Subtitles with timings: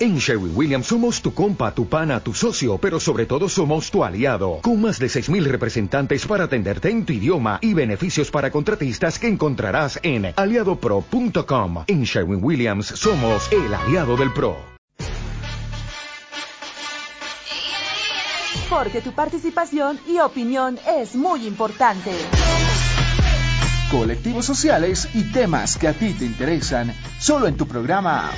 [0.00, 4.04] En Sherwin Williams somos tu compa, tu pana, tu socio, pero sobre todo somos tu
[4.04, 9.18] aliado, con más de 6.000 representantes para atenderte en tu idioma y beneficios para contratistas
[9.18, 11.82] que encontrarás en aliadopro.com.
[11.88, 14.56] En Sherwin Williams somos el aliado del PRO.
[18.70, 22.12] Porque tu participación y opinión es muy importante.
[23.90, 28.30] Colectivos sociales y temas que a ti te interesan, solo en tu programa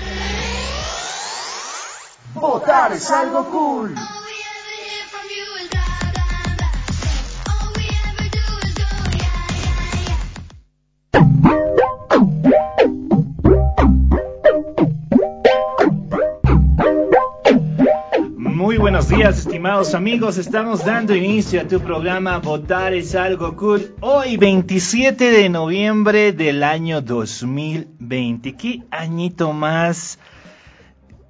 [2.35, 3.95] Votar es algo cool.
[18.37, 20.39] Muy buenos días, estimados amigos.
[20.39, 23.97] Estamos dando inicio a tu programa Votar es algo cool.
[24.01, 28.57] Hoy, 27 de noviembre del año 2020.
[28.57, 30.21] ¿Qué añito más?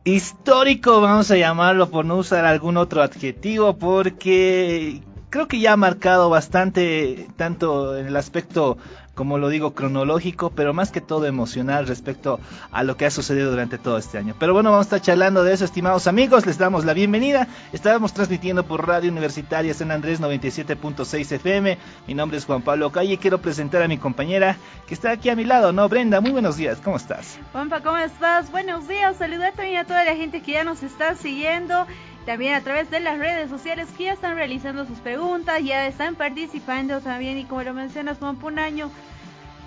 [0.04, 5.76] Histórico, vamos a llamarlo por no usar algún otro adjetivo, porque creo que ya ha
[5.76, 8.78] marcado bastante, tanto en el aspecto
[9.20, 12.40] como lo digo, cronológico, pero más que todo emocional respecto
[12.72, 14.34] a lo que ha sucedido durante todo este año.
[14.38, 17.46] Pero bueno, vamos a estar charlando de eso, estimados amigos, les damos la bienvenida.
[17.74, 21.76] Estábamos transmitiendo por Radio Universitaria San Andrés 97.6 FM.
[22.06, 24.56] Mi nombre es Juan Pablo Calle, quiero presentar a mi compañera
[24.88, 25.86] que está aquí a mi lado, ¿no?
[25.90, 27.38] Brenda, muy buenos días, ¿cómo estás?
[27.52, 28.50] Juanpa, ¿cómo estás?
[28.50, 31.86] Buenos días, saludar también a toda la gente que ya nos está siguiendo
[32.24, 36.14] también a través de las redes sociales que ya están realizando sus preguntas, ya están
[36.14, 38.90] participando también y como lo mencionas Juan un año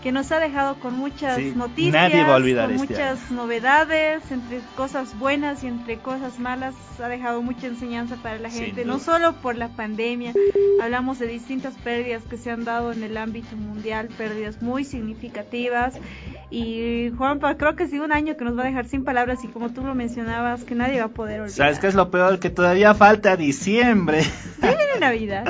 [0.03, 5.67] que nos ha dejado con muchas noticias, con este muchas novedades, entre cosas buenas y
[5.67, 10.33] entre cosas malas, ha dejado mucha enseñanza para la gente, no solo por la pandemia,
[10.81, 15.93] hablamos de distintas pérdidas que se han dado en el ámbito mundial, pérdidas muy significativas
[16.51, 19.47] y Juanpa, creo que sí un año que nos va a dejar sin palabras y
[19.47, 21.55] como tú lo mencionabas, que nadie va a poder olvidar.
[21.55, 22.39] ¿Sabes qué es lo peor?
[22.39, 24.21] Que todavía falta diciembre.
[25.03, 25.45] Ya Navidad.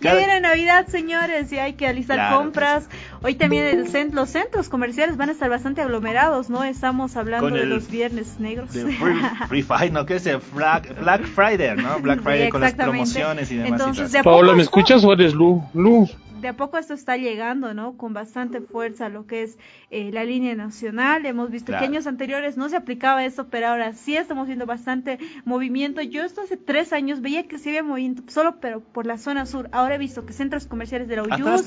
[0.00, 2.88] Ya, viene Navidad, señores, y hay que realizar compras.
[3.22, 6.64] Hoy también el los centros comerciales van a estar bastante aglomerados, ¿no?
[6.64, 8.70] Estamos hablando de los viernes negros.
[9.48, 10.06] free, Friday, ¿no?
[10.06, 12.00] ¿Qué es el Black, Black Friday, ¿no?
[12.00, 13.80] Black Friday con las promociones y demás.
[13.80, 15.62] Entonces, Paola, ¿me escuchas o eres Lu?
[15.74, 16.08] Lu
[16.42, 17.96] de a poco esto está llegando, ¿no?
[17.96, 19.58] Con bastante fuerza lo que es
[19.90, 21.24] eh, la línea nacional.
[21.24, 25.18] Hemos visto que años anteriores no se aplicaba eso, pero ahora sí estamos viendo bastante
[25.44, 26.02] movimiento.
[26.02, 29.46] Yo esto hace tres años veía que se había movimiento solo, pero por la zona
[29.46, 29.68] sur.
[29.70, 31.64] Ahora he visto que centros comerciales de la Uyus,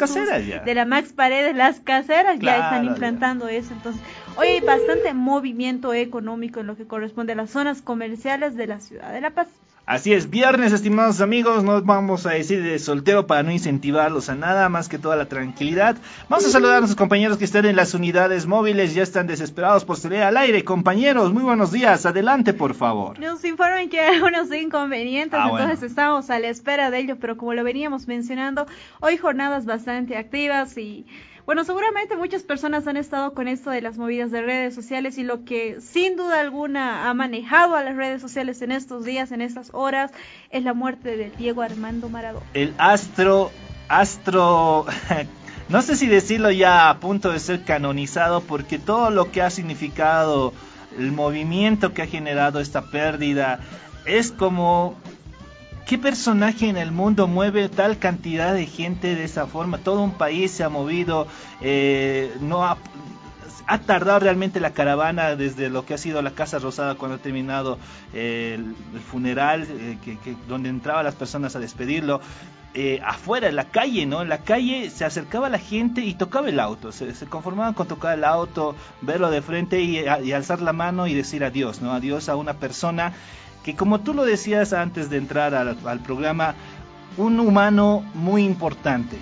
[0.66, 3.74] de la Max Paredes, las caseras ya están implantando eso.
[3.74, 4.02] Entonces,
[4.38, 8.82] hoy hay bastante movimiento económico en lo que corresponde a las zonas comerciales de la
[8.82, 9.48] ciudad de La Paz.
[9.88, 14.36] Así es, viernes, estimados amigos, no vamos a decir de soltero para no incentivarlos a
[14.36, 15.96] nada, más que toda la tranquilidad.
[16.28, 19.86] Vamos a saludar a nuestros compañeros que están en las unidades móviles, ya están desesperados
[19.86, 20.64] por salir al aire.
[20.64, 23.20] Compañeros, muy buenos días, adelante por favor.
[23.20, 27.38] Nos informan que hay algunos inconvenientes, ah, entonces estamos a la espera de ello, pero
[27.38, 28.66] como lo veníamos mencionando,
[29.02, 31.06] hoy jornadas bastante activas y
[31.46, 35.24] bueno, seguramente muchas personas han estado con esto de las movidas de redes sociales y
[35.24, 39.42] lo que sin duda alguna ha manejado a las redes sociales en estos días, en
[39.42, 40.12] estas horas,
[40.50, 42.46] es la muerte de Diego Armando Maradona.
[42.54, 43.52] El astro,
[43.90, 44.86] astro,
[45.70, 49.52] no sé si decirlo ya a punto de ser canonizado porque todo lo que ha
[49.52, 50.52] significado
[50.98, 53.60] el movimiento que ha generado esta pérdida
[54.06, 54.96] es como
[55.86, 59.78] ¿Qué personaje en el mundo mueve tal cantidad de gente de esa forma?
[59.78, 61.28] Todo un país se ha movido,
[61.62, 62.78] eh, no ha,
[63.86, 67.78] tardado realmente la caravana desde lo que ha sido la Casa Rosada cuando ha terminado
[68.16, 72.20] eh, el, funeral, eh, que, donde entraban las personas a despedirlo.
[73.06, 74.24] afuera, en la calle, ¿no?
[74.24, 76.92] En la calle se acercaba la gente y tocaba el auto.
[76.92, 81.14] Se, conformaban con tocar el auto, verlo de frente y, y alzar la mano y
[81.14, 81.92] decir adiós, ¿no?
[81.94, 83.14] Adiós a una persona
[83.66, 86.54] que como tú lo decías antes de entrar al, programa,
[87.18, 89.18] un humano muy importante,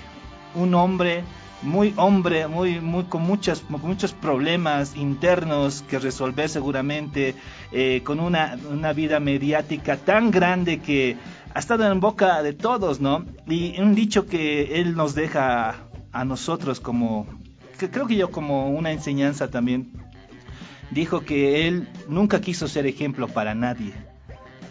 [0.53, 1.23] un hombre
[1.61, 7.35] muy hombre, muy, con muchas, muchos problemas internos que resolver seguramente,
[7.71, 11.15] eh, con una, una, vida mediática tan grande que
[11.53, 13.23] ha estado en boca de todos, ¿no?
[13.47, 17.27] Y un dicho que él nos deja a nosotros como,
[17.79, 19.93] que creo que yo como una enseñanza también,
[20.91, 23.93] dijo que él nunca quiso ser ejemplo para nadie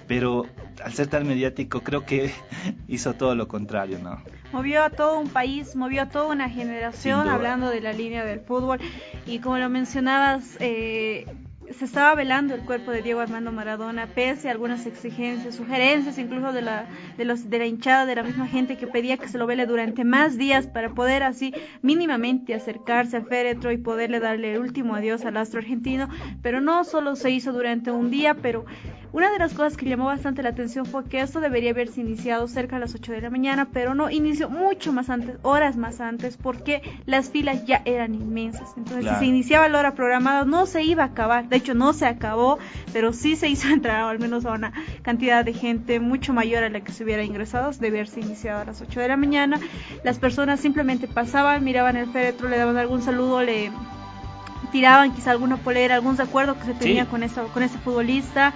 [0.06, 0.46] pero
[0.84, 2.32] al ser tan mediático creo que
[2.88, 4.22] hizo todo lo contrario, ¿no?
[4.52, 8.40] Movió a todo un país, movió a toda una generación hablando de la línea del
[8.40, 8.80] fútbol
[9.26, 11.26] y como lo mencionabas, eh,
[11.72, 16.52] se estaba velando el cuerpo de Diego Armando Maradona, pese a algunas exigencias, sugerencias incluso
[16.52, 16.86] de la,
[17.16, 19.66] de, los, de la hinchada, de la misma gente que pedía que se lo vele
[19.66, 24.94] durante más días para poder así mínimamente acercarse al féretro y poderle darle el último
[24.94, 26.08] adiós al astro argentino,
[26.42, 28.64] pero no solo se hizo durante un día, pero
[29.12, 32.48] una de las cosas que llamó bastante la atención fue que esto debería haberse iniciado
[32.48, 36.00] cerca a las 8 de la mañana, pero no inició mucho más antes, horas más
[36.00, 38.72] antes, porque las filas ya eran inmensas.
[38.74, 41.46] Entonces, si se iniciaba la hora programada, no se iba a acabar.
[41.50, 42.58] De hecho, no se acabó,
[42.92, 44.72] pero sí se hizo entrar al menos a una
[45.02, 47.70] cantidad de gente mucho mayor a la que se hubiera ingresado.
[47.72, 49.58] Debe haberse iniciado a las 8 de la mañana.
[50.04, 53.70] Las personas simplemente pasaban, miraban el féretro, le daban algún saludo, le
[54.70, 58.52] tiraban quizá alguna polera, algún recuerdo que se tenía con, esta, con este futbolista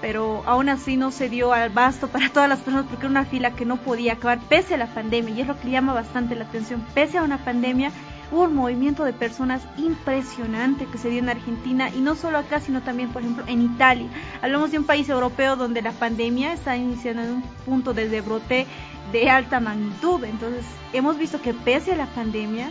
[0.00, 3.24] pero aún así no se dio al basto para todas las personas porque era una
[3.24, 6.34] fila que no podía acabar pese a la pandemia y es lo que llama bastante
[6.34, 7.90] la atención, pese a una pandemia
[8.30, 12.82] un movimiento de personas impresionante que se dio en Argentina y no solo acá, sino
[12.82, 14.08] también, por ejemplo, en Italia.
[14.42, 18.66] Hablamos de un país europeo donde la pandemia está iniciando en un punto de brote
[19.12, 20.22] de alta magnitud.
[20.24, 22.70] Entonces, hemos visto que pese a la pandemia,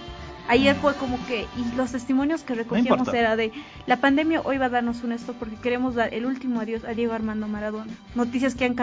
[0.49, 3.51] Ayer fue como que, y los testimonios que recogíamos era de,
[3.85, 6.93] la pandemia hoy va a darnos un esto porque queremos dar el último adiós a
[6.93, 7.91] Diego Armando Maradona.
[8.15, 8.75] Noticias que han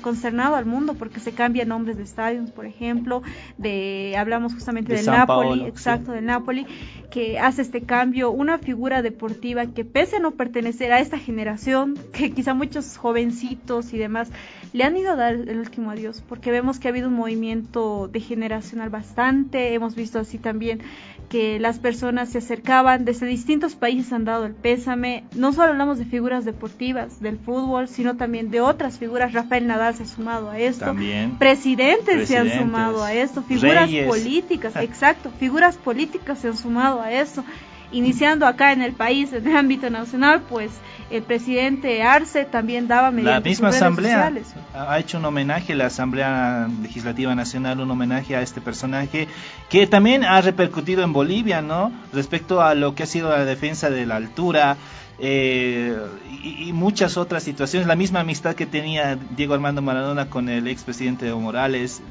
[0.00, 3.22] consternado al mundo porque se cambian nombres de estadios, por ejemplo,
[3.56, 6.66] de, hablamos justamente del Napoli, exacto, del Napoli,
[7.10, 11.98] que hace este cambio, una figura deportiva que pese a no pertenecer a esta generación,
[12.12, 14.30] que quizá muchos jovencitos y demás
[14.72, 18.08] le han ido a dar el último adiós, porque vemos que ha habido un movimiento
[18.08, 20.80] de generacional bastante, hemos visto así también
[21.28, 25.24] que las personas se acercaban, desde distintos países han dado el pésame.
[25.34, 29.32] No solo hablamos de figuras deportivas, del fútbol, sino también de otras figuras.
[29.32, 30.86] Rafael Nadal se ha sumado a esto.
[30.86, 31.36] También.
[31.38, 33.42] Presidentes, se han sumado a esto.
[33.42, 35.30] Figuras políticas, exacto.
[35.38, 37.44] Figuras políticas se han sumado a esto.
[37.90, 40.70] Iniciando acá en el país, en el ámbito nacional, pues
[41.10, 44.30] el presidente Arce también daba mediante La misma asamblea
[44.74, 49.26] ha hecho un homenaje, la Asamblea Legislativa Nacional, un homenaje a este personaje
[49.70, 51.92] que también ha repercutido en Bolivia, ¿no?
[52.12, 54.76] Respecto a lo que ha sido la defensa de la altura,
[55.20, 55.96] eh,
[56.42, 57.88] y, muchas otras situaciones.
[57.88, 62.02] La misma amistad que tenía Diego Armando Maradona con el expresidente Evo Morales,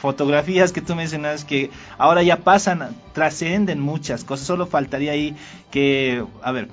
[0.00, 4.46] fotografías que tú mencionas que ahora ya pasan, trascenden muchas cosas.
[4.46, 5.36] Solo faltaría ahí
[5.70, 6.68] que, a ver,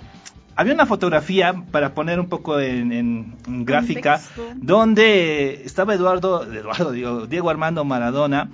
[0.55, 3.35] había una fotografía para poner un poco en,
[3.65, 4.21] gráfica
[4.55, 8.49] donde estaba Eduardo, Eduardo digo, Diego Armando Maradona,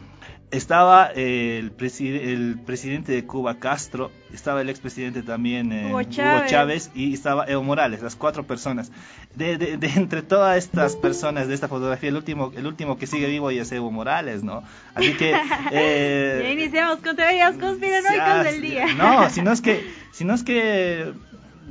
[0.49, 6.89] estaba el, el presidente de Cuba Castro, estaba el expresidente también eh, Hugo, Chávez.
[6.95, 8.91] y estaba Evo Morales, las cuatro personas.
[9.35, 13.27] De, de, entre todas estas personas de esta fotografía, el último, el último que sigue
[13.27, 14.63] vivo es Evo Morales, ¿no?
[14.95, 15.35] Así que...
[15.71, 18.85] Eh, ya iniciamos con teorías conspiranoicas del día.
[18.95, 21.13] No, sino es que, sino es que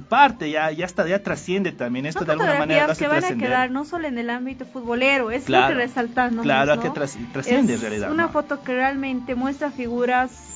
[0.09, 2.07] parte, ya, ya está, ya trasciende también.
[2.07, 5.49] Esto de alguna manera que van a quedar no solo en el ámbito futbolero, es
[5.49, 6.43] lo que resaltando.
[6.43, 8.13] Claro, que trasciende en realidad.
[8.13, 10.55] Una foto que realmente muestra figuras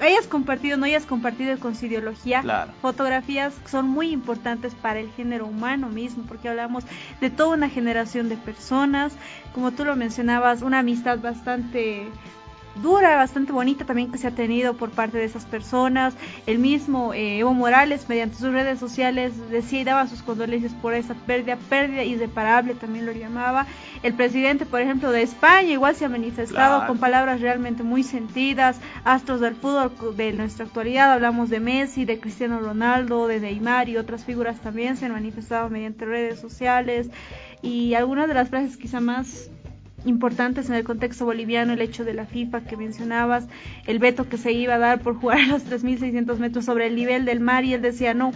[0.00, 5.46] hayas compartido no hayas compartido con su ideología, fotografías son muy importantes para el género
[5.46, 6.84] humano mismo, porque hablamos
[7.20, 9.12] de toda una generación de personas,
[9.52, 12.06] como tú lo mencionabas, una amistad bastante
[12.82, 16.14] dura, bastante bonita también que se ha tenido por parte de esas personas.
[16.46, 20.94] El mismo eh, Evo Morales, mediante sus redes sociales, decía y daba sus condolencias por
[20.94, 23.66] esa pérdida, pérdida irreparable también lo llamaba.
[24.02, 28.80] El presidente, por ejemplo, de España igual se ha manifestado con palabras realmente muy sentidas.
[29.04, 33.96] Astros del fútbol de nuestra actualidad, hablamos de Messi, de Cristiano Ronaldo, de Neymar y
[33.96, 37.10] otras figuras también se han manifestado mediante redes sociales.
[37.60, 39.50] Y algunas de las frases quizá más
[40.04, 43.46] importantes en el contexto boliviano, el hecho de la FIFA que mencionabas,
[43.86, 46.96] el veto que se iba a dar por jugar a los 3.600 metros sobre el
[46.96, 48.32] nivel del mar y él decía, no,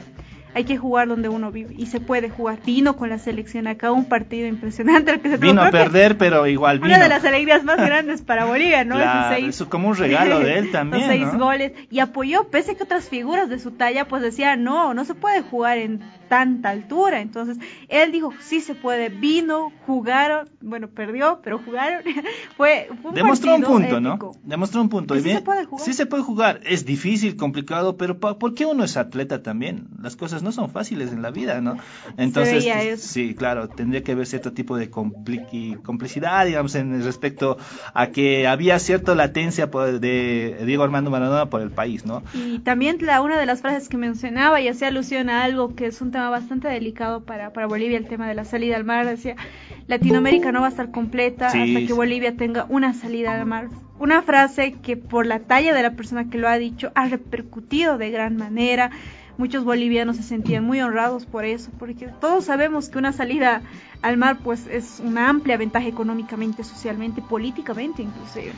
[0.54, 2.58] hay que jugar donde uno vive y se puede jugar.
[2.64, 6.46] Vino con la selección acá, un partido impresionante el que se Vino a perder, pero
[6.46, 6.94] igual vino.
[6.94, 8.96] Una de las alegrías más grandes para Bolivia, ¿no?
[8.96, 9.36] Claro,
[9.68, 11.02] como un regalo de él también.
[11.02, 14.62] Los seis goles y apoyó, pese a que otras figuras de su talla pues decían,
[14.62, 16.00] no, no se puede jugar en
[16.32, 17.20] tanta altura.
[17.20, 17.58] Entonces,
[17.88, 22.02] él dijo, sí se puede, vino, jugaron, bueno, perdió, pero jugaron.
[22.56, 24.32] fue, un Demostró un punto, ¿no?
[24.42, 25.14] Demostró un punto.
[25.14, 25.84] sí se puede jugar.
[25.84, 26.60] Sí se puede jugar.
[26.64, 29.88] Es difícil, complicado, pero ¿por qué uno es atleta también?
[30.00, 31.76] Las cosas no son fáciles en la vida, ¿no?
[32.16, 32.64] Entonces,
[33.02, 37.58] sí, claro, tendría que haber cierto tipo de complicidad, digamos, en respecto
[37.92, 42.22] a que había cierta latencia de Diego Armando Maradona por el país, ¿no?
[42.32, 45.84] Y también la, una de las frases que mencionaba y hacía alusión a algo que
[45.84, 49.06] es un tema bastante delicado para, para Bolivia, el tema de la salida al mar.
[49.06, 49.36] Decía,
[49.86, 53.68] Latinoamérica no va a estar completa hasta que Bolivia tenga una salida al mar.
[53.98, 57.98] Una frase que por la talla de la persona que lo ha dicho ha repercutido
[57.98, 58.90] de gran manera.
[59.38, 63.62] muchos bolivianos se sentían muy honrados por eso, porque todos sabemos que una salida
[64.02, 68.52] al mar pues es una amplia ventaja económicamente, socialmente, políticamente inclusive.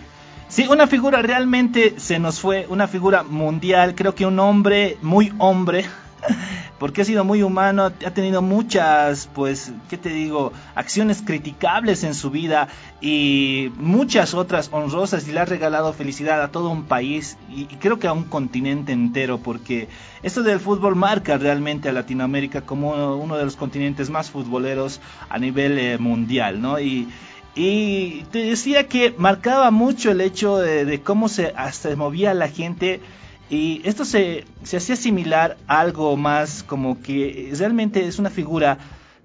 [0.48, 5.32] Sí, una figura realmente se nos fue, una figura mundial, creo que un hombre, muy
[5.38, 5.84] hombre,
[6.78, 12.14] porque ha sido muy humano, ha tenido muchas, pues, ¿qué te digo?, acciones criticables en
[12.14, 12.68] su vida
[13.00, 17.98] y muchas otras honrosas y le ha regalado felicidad a todo un país y, creo
[17.98, 19.88] que a un continente entero, porque
[20.22, 25.38] esto del fútbol marca realmente a Latinoamérica como uno, de los continentes más futboleros a
[25.38, 26.78] nivel eh, mundial, ¿no?
[26.80, 27.08] Y,
[27.54, 31.52] te decía que marcaba mucho el hecho de, cómo se
[31.94, 33.00] movía la gente
[33.50, 38.78] y esto se, se hacía similar a algo más como que realmente es una figura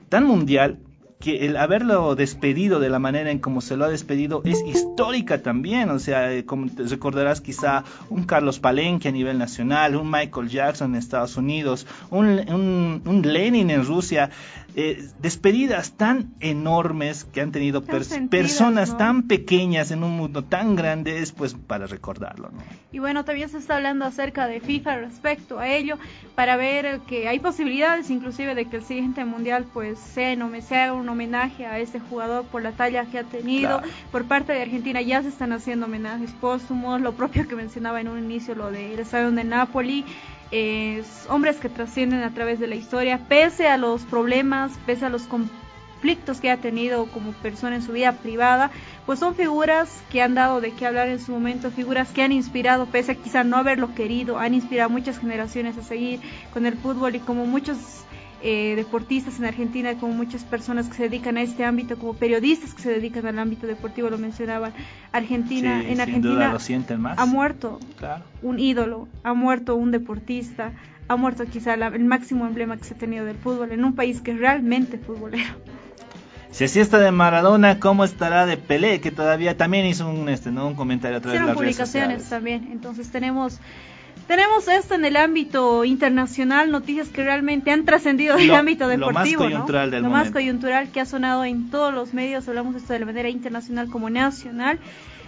[0.10, 0.78] tan mundial
[1.20, 5.44] que el haberlo despedido de la manera en como se lo ha despedido es histórica
[5.44, 10.10] también, o sea, eh, como te recordarás quizá un Carlos Palenque a nivel nacional, un
[10.10, 14.30] Michael Jackson en Estados Unidos, un, un, un Lenin en Rusia,
[14.76, 21.20] eh, despedidas tan enormes que han tenido personas tan pequeñas en un mundo tan grande
[21.20, 22.50] es pues para recordarlo.
[22.50, 22.60] ¿no?
[22.92, 25.98] Y bueno, también se está hablando acerca de FIFA respecto a ello,
[26.36, 31.10] para ver que hay posibilidades inclusive de que el siguiente mundial pues sea, sea un
[31.10, 33.82] homenaje a este jugador por la talla que ha tenido.
[34.12, 38.08] Por parte de Argentina ya se están haciendo homenajes póstumos, lo propio que mencionaba en
[38.08, 39.44] un inicio, lo del estadio de
[40.52, 45.10] Napoli hombres que trascienden a través de la historia, pese a los problemas, pese a
[45.10, 48.72] los conflictos que ha tenido como persona en su vida privada,
[49.06, 52.32] pues son figuras que han dado de qué hablar en su momento, figuras que han
[52.32, 56.20] inspirado, pese a quizá no haberlo querido, han inspirado a muchas generaciones a seguir
[56.52, 57.78] con el fútbol y como muchos
[58.42, 62.74] eh, deportistas en Argentina, como muchas personas que se dedican a este ámbito, como periodistas
[62.74, 64.74] que se dedican al ámbito deportivo, lo mencionaban.
[65.12, 66.56] Argentina, en Argentina
[67.18, 67.80] ha muerto
[68.42, 70.74] un ídolo, ha muerto un deportista,
[71.08, 74.22] ha muerto quizá el máximo emblema que se ha tenido del fútbol en un país
[74.22, 75.56] que es realmente futbolero.
[76.52, 79.02] Si así está de Maradona, ¿cómo estará de Pelé?
[79.02, 80.68] Que todavía también hizo un, este, ¿no?
[80.68, 82.70] un comentario a través de las publicaciones también.
[82.72, 83.60] Entonces tenemos
[84.30, 89.50] tenemos esto en el ámbito internacional, noticias que realmente han trascendido del ámbito deportivo, lo
[89.50, 93.00] más coyuntural Lo más coyuntural que ha sonado en todos los medios, hablamos esto de
[93.00, 94.78] la manera internacional como nacional.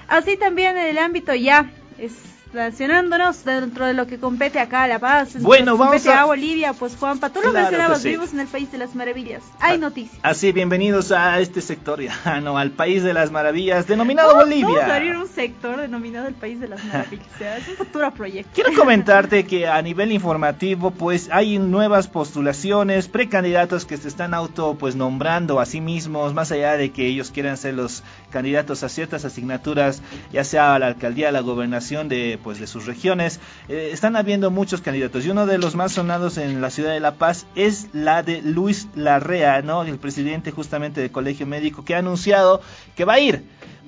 [0.07, 2.13] Así también en el ámbito ya es
[2.53, 6.25] relacionándonos dentro de lo que compete acá a La Paz, bueno, vamos a...
[6.25, 9.79] Bolivia, pues Juanpa, tú lo mencionabas, vivimos en el País de las Maravillas, hay ah,
[9.79, 10.19] noticias.
[10.23, 14.65] Así, bienvenidos a este sector, ya, no, al País de las Maravillas, denominado Bolivia.
[14.65, 18.51] Vamos a abrir un sector denominado el País de las Maravillas, es un futuro proyecto.
[18.53, 24.75] Quiero comentarte que a nivel informativo, pues hay nuevas postulaciones, precandidatos que se están auto,
[24.77, 28.89] pues nombrando a sí mismos, más allá de que ellos quieran ser los candidatos a
[28.89, 33.39] ciertas asignaturas, ya sea a la alcaldía, a la gobernación de pues de sus regiones.
[33.69, 36.99] Eh, están habiendo muchos candidatos y uno de los más sonados en la ciudad de
[36.99, 39.83] La Paz es la de Luis Larrea, ¿no?
[39.83, 42.61] El presidente justamente del Colegio Médico que ha anunciado
[42.95, 43.43] que va a ir,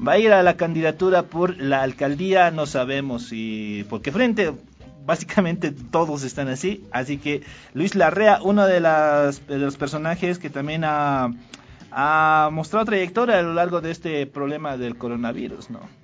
[0.05, 4.53] va a ir a la candidatura por la alcaldía, no sabemos si porque frente
[5.05, 7.43] básicamente todos están así, así que
[7.74, 13.81] Luis Larrea, uno de, las, los personajes que también ha mostrado trayectoria a lo largo
[13.81, 16.02] de este problema del coronavirus, ¿no?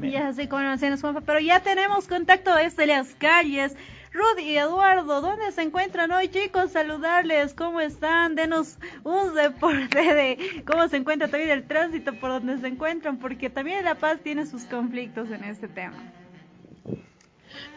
[0.00, 3.76] Ya se conocen, pero ya tenemos contacto desde las calles.
[4.12, 6.72] Rudy y Eduardo, ¿dónde se encuentran hoy, chicos?
[6.72, 8.34] Saludarles, ¿cómo están?
[8.34, 13.48] Denos un reporte de cómo se encuentra todavía el tránsito por donde se encuentran, porque
[13.48, 15.96] también La Paz tiene sus conflictos en este tema.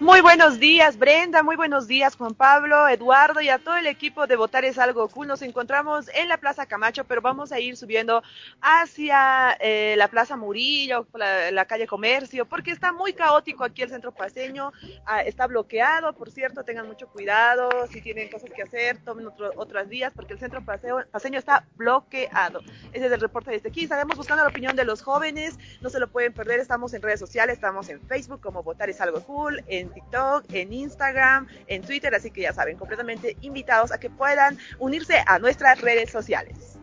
[0.01, 1.41] Muy buenos días, Brenda.
[1.41, 5.07] Muy buenos días, Juan Pablo, Eduardo y a todo el equipo de Votar es algo
[5.07, 5.25] cool.
[5.25, 8.21] Nos encontramos en la Plaza Camacho, pero vamos a ir subiendo
[8.59, 14.11] hacia eh, la Plaza Murillo, la, calle Comercio, porque está muy caótico aquí el centro
[14.11, 14.73] paseño.
[15.05, 17.69] Ah, está bloqueado, por cierto, tengan mucho cuidado.
[17.89, 22.59] Si tienen cosas que hacer, tomen otros días, porque el centro paseño está bloqueado.
[22.91, 23.83] Ese es el reporte desde aquí.
[23.83, 25.57] Estaremos buscando la opinión de los jóvenes.
[25.79, 26.59] No se lo pueden perder.
[26.59, 29.63] Estamos en redes sociales, estamos en Facebook como Votar es algo cool.
[29.67, 34.09] En en TikTok, en Instagram, en Twitter, así que ya saben, completamente invitados a que
[34.09, 36.77] puedan unirse a nuestras redes sociales.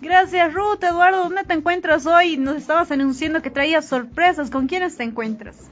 [0.00, 2.36] Gracias Ruth, Eduardo, ¿dónde te encuentras hoy?
[2.36, 5.70] Nos estabas anunciando que traías sorpresas, ¿con quiénes te encuentras?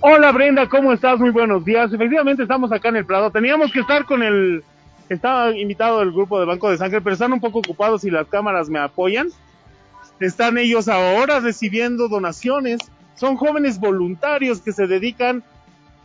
[0.00, 1.20] Hola Brenda, ¿cómo estás?
[1.20, 1.92] Muy buenos días.
[1.92, 3.30] Efectivamente estamos acá en el Prado.
[3.30, 4.64] Teníamos que estar con el...
[5.10, 8.26] Estaba invitado el grupo de Banco de Sangre, pero están un poco ocupados y las
[8.26, 9.28] cámaras me apoyan.
[10.18, 12.80] Están ellos ahora recibiendo donaciones
[13.20, 15.44] son jóvenes voluntarios que se dedican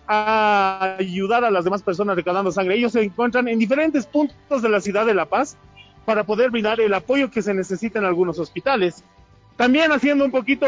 [0.06, 2.76] a ayudar a las demás personas recaudando sangre.
[2.76, 5.56] Ellos se encuentran en diferentes puntos de la ciudad de La Paz
[6.04, 9.02] para poder brindar el apoyo que se necesita en algunos hospitales.
[9.56, 10.68] También haciendo un poquito,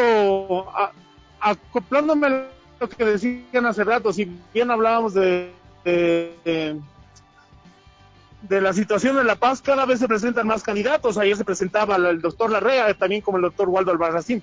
[1.42, 2.48] acoplándome a
[2.80, 5.51] lo que decían hace rato, si bien hablábamos de,
[5.84, 6.80] de,
[8.44, 11.18] de la situación de La Paz, cada vez se presentan más candidatos.
[11.18, 14.42] Ayer se presentaba el doctor Larrea, también como el doctor Waldo Albarracín.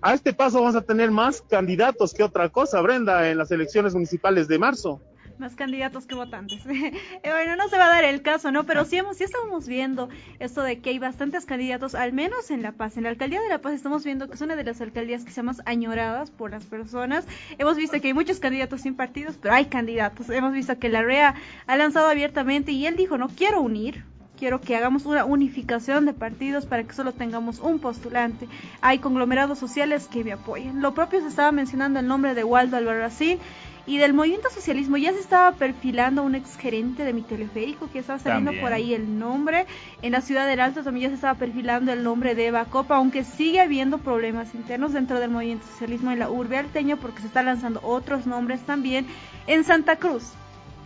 [0.00, 3.94] A este paso vamos a tener más candidatos que otra cosa, Brenda, en las elecciones
[3.94, 5.00] municipales de marzo
[5.38, 6.60] más candidatos que votantes.
[6.68, 8.64] Eh, bueno, no se va a dar el caso, ¿no?
[8.64, 12.62] Pero sí, hemos, sí estamos viendo esto de que hay bastantes candidatos, al menos en
[12.62, 12.96] La Paz.
[12.96, 15.30] En la alcaldía de La Paz estamos viendo que es una de las alcaldías que
[15.30, 17.26] se más añoradas por las personas.
[17.58, 20.28] Hemos visto que hay muchos candidatos sin partidos, pero hay candidatos.
[20.30, 21.34] Hemos visto que la REA
[21.66, 24.04] ha lanzado abiertamente y él dijo, no quiero unir,
[24.38, 28.48] quiero que hagamos una unificación de partidos para que solo tengamos un postulante.
[28.80, 30.80] Hay conglomerados sociales que me apoyen.
[30.80, 33.38] Lo propio se estaba mencionando el nombre de Waldo Albarracín
[33.86, 38.18] y del movimiento socialismo ya se estaba perfilando un exgerente de mi teleférico, que estaba
[38.18, 39.66] saliendo por ahí el nombre.
[40.02, 42.96] En la ciudad del Alto también ya se estaba perfilando el nombre de Eva Copa,
[42.96, 47.28] aunque sigue habiendo problemas internos dentro del movimiento socialismo en la urbe alteña, porque se
[47.28, 49.06] están lanzando otros nombres también
[49.46, 50.34] en Santa Cruz.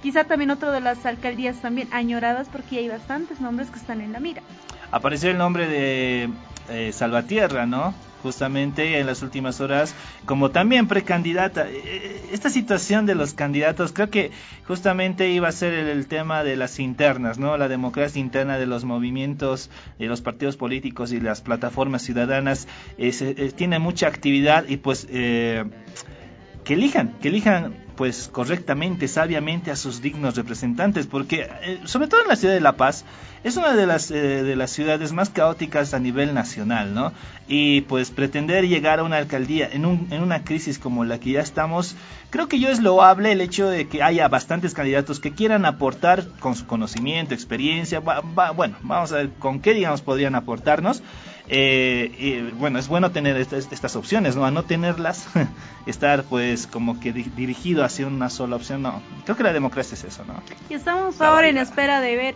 [0.03, 4.13] Quizá también otro de las alcaldías también añoradas, porque hay bastantes nombres que están en
[4.13, 4.43] la mira.
[4.91, 6.29] Apareció el nombre de
[6.69, 7.95] eh, Salvatierra, ¿no?
[8.23, 9.95] justamente en las últimas horas
[10.25, 11.69] como también precandidata.
[11.69, 14.31] Eh, eh, esta situación de los candidatos creo que
[14.67, 17.57] justamente iba a ser el, tema de las internas, ¿no?
[17.57, 22.69] La democracia interna de los movimientos, de los partidos políticos y las plataformas ciudadanas
[22.99, 30.03] eh, tiene mucha actividad y pues que elijan, que elijan pues correctamente, sabiamente a sus
[30.03, 31.49] dignos representantes, porque
[31.85, 33.05] sobre todo en la ciudad de La Paz,
[33.45, 37.13] es una de las, eh, de las ciudades más caóticas a nivel nacional, ¿no?
[37.47, 41.31] Y pues pretender llegar a una alcaldía en, un, en una crisis como la que
[41.31, 41.95] ya estamos,
[42.31, 46.27] creo que yo es loable el hecho de que haya bastantes candidatos que quieran aportar
[46.41, 51.05] con su conocimiento, experiencia, bueno, vamos a ver con qué, digamos, podrían aportarnos.
[51.49, 54.45] Eh, y, bueno, es bueno tener estas, estas, opciones, ¿no?
[54.45, 55.27] A no tenerlas,
[55.87, 59.03] estar pues como que dirigido hacia una sola opción, no.
[59.25, 60.35] Creo que la democracia es eso, ¿no?
[60.69, 62.35] Y estamos ahora en espera de ver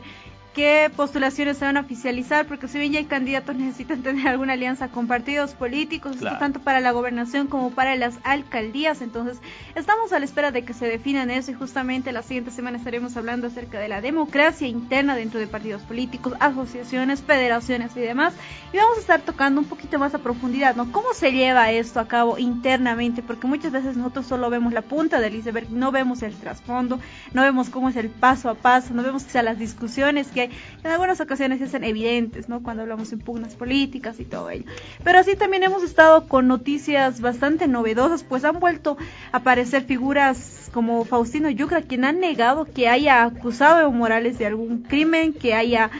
[0.56, 4.54] qué postulaciones se van a oficializar, porque si bien ya hay candidatos necesitan tener alguna
[4.54, 9.38] alianza con partidos políticos, tanto para la gobernación como para las alcaldías, entonces
[9.74, 13.14] estamos a la espera de que se definan eso y justamente la siguiente semana estaremos
[13.18, 18.32] hablando acerca de la democracia interna dentro de partidos políticos, asociaciones, federaciones y demás,
[18.72, 20.90] y vamos a estar tocando un poquito más a profundidad, ¿no?
[20.90, 23.22] ¿Cómo se lleva esto a cabo internamente?
[23.22, 26.98] Porque muchas veces nosotros solo vemos la punta del iceberg, no vemos el trasfondo,
[27.34, 30.45] no vemos cómo es el paso a paso, no vemos quizá las discusiones que
[30.84, 32.62] en algunas ocasiones se hacen evidentes, ¿no?
[32.62, 34.64] Cuando hablamos en pugnas políticas y todo ello.
[35.04, 38.96] Pero así también hemos estado con noticias bastante novedosas, pues han vuelto
[39.32, 44.38] a aparecer figuras como Faustino Yucra, quien ha negado que haya acusado a Evo Morales
[44.38, 45.90] de algún crimen, que haya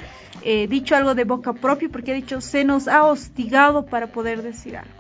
[0.43, 4.43] eh, dicho algo de boca propia, porque ha dicho se nos ha hostigado para poder
[4.43, 4.91] decir algo.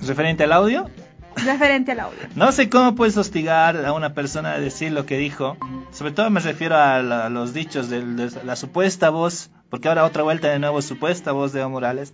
[0.00, 0.88] ¿Referente al audio?
[1.36, 2.18] Referente al audio.
[2.34, 5.56] No sé cómo puedes hostigar a una persona a decir lo que dijo.
[5.92, 10.48] Sobre todo me refiero a, los dichos de, la supuesta voz, porque ahora otra vuelta
[10.48, 12.12] de nuevo supuesta voz de Evo Morales.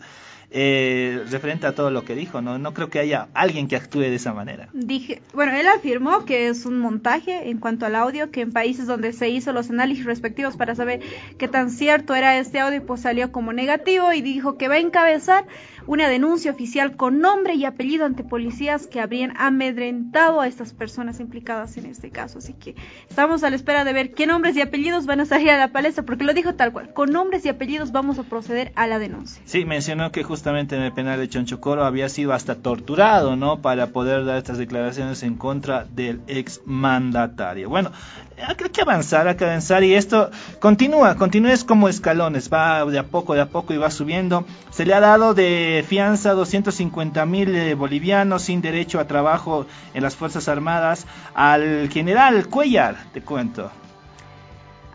[0.50, 2.58] Eh, referente a todo lo que dijo, ¿no?
[2.58, 4.68] No creo que haya alguien que actúe de esa manera.
[4.72, 8.86] Dije, bueno, él afirmó que es un montaje en cuanto al audio, que en países
[8.86, 11.00] donde se hizo los análisis respectivos para saber
[11.36, 14.78] qué tan cierto era este audio, pues salió como negativo y dijo que va a
[14.78, 15.46] encabezar
[15.86, 21.20] una denuncia oficial con nombre y apellido ante policías que habrían amedrentado a estas personas
[21.20, 22.38] implicadas en este caso.
[22.38, 22.74] Así que
[23.08, 25.72] estamos a la espera de ver qué nombres y apellidos van a salir a la
[25.72, 28.98] palestra, porque lo dijo tal cual, con nombres y apellidos vamos a proceder a la
[28.98, 29.42] denuncia.
[29.44, 33.62] Sí, mencionó que justamente en el penal de Chonchocoro había sido hasta torturado, ¿no?
[33.62, 37.68] Para poder dar estas declaraciones en contra del ex mandatario.
[37.68, 37.90] Bueno,
[38.36, 42.98] hay que avanzar, hay que avanzar y esto continúa, continúa es como escalones, va de
[42.98, 44.44] a poco, de a poco y va subiendo.
[44.70, 50.02] Se le ha dado de fianza 250 mil eh, bolivianos sin derecho a trabajo en
[50.02, 53.70] las Fuerzas Armadas al general Cuellar, te cuento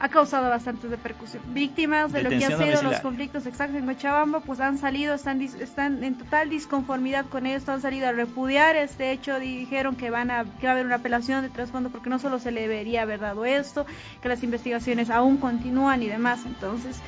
[0.01, 1.43] ha causado bastante repercusión.
[1.53, 5.39] Víctimas de lo que han sido los conflictos exactos en Cochabamba, pues han salido, están,
[5.41, 10.31] están en total disconformidad con esto, han salido a repudiar este hecho, dijeron que van
[10.31, 13.03] a, que va a haber una apelación de trasfondo porque no solo se le debería
[13.03, 13.85] haber dado esto,
[14.23, 16.39] que las investigaciones aún continúan y demás.
[16.47, 16.99] Entonces,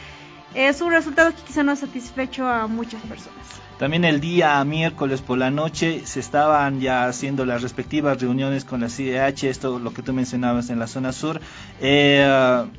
[0.53, 3.43] es un resultado que quizá no ha satisfecho a muchas personas.
[3.83, 8.79] También el día miércoles por la noche se estaban ya haciendo las respectivas reuniones con
[8.79, 11.41] la CIDH, esto lo que tú mencionabas en la zona sur.
[11.81, 12.25] Eh,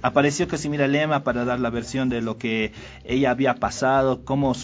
[0.01, 2.73] apareció Casimira Lema para dar la versión de lo que
[3.05, 4.55] ella había pasado, cómo,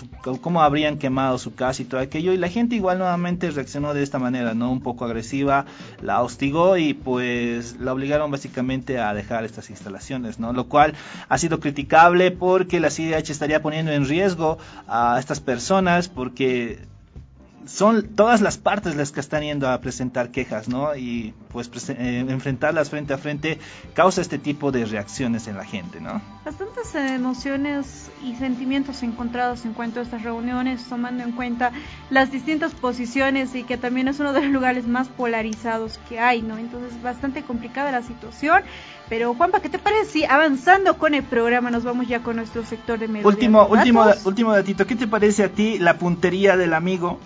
[0.40, 2.32] cómo habrían quemado su casa y todo aquello.
[2.32, 4.72] Y la gente igual nuevamente reaccionó de esta manera, ¿no?
[4.72, 5.66] Un poco agresiva,
[6.00, 10.54] la hostigó y pues la obligaron básicamente a dejar estas instalaciones, ¿no?
[10.54, 10.94] Lo cual
[11.28, 14.56] ha sido criticable porque la CIDH estaría poniendo en riesgo
[14.88, 16.29] a estas personas porque
[17.66, 20.96] son todas las partes las que están yendo a presentar quejas, ¿no?
[20.96, 23.58] Y pues eh, enfrentarlas frente a frente
[23.94, 26.22] causa este tipo de reacciones en la gente, ¿no?
[26.44, 31.72] Bastantes emociones y sentimientos encontrados en cuanto a estas reuniones, tomando en cuenta
[32.08, 36.42] las distintas posiciones y que también es uno de los lugares más polarizados que hay,
[36.42, 36.56] ¿no?
[36.56, 38.62] Entonces, bastante complicada la situación.
[39.10, 42.64] Pero Juanpa, ¿qué te parece si avanzando con el programa nos vamos ya con nuestro
[42.64, 43.26] sector de medios?
[43.26, 47.18] Último, último, último datito, ¿qué te parece a ti la puntería del amigo?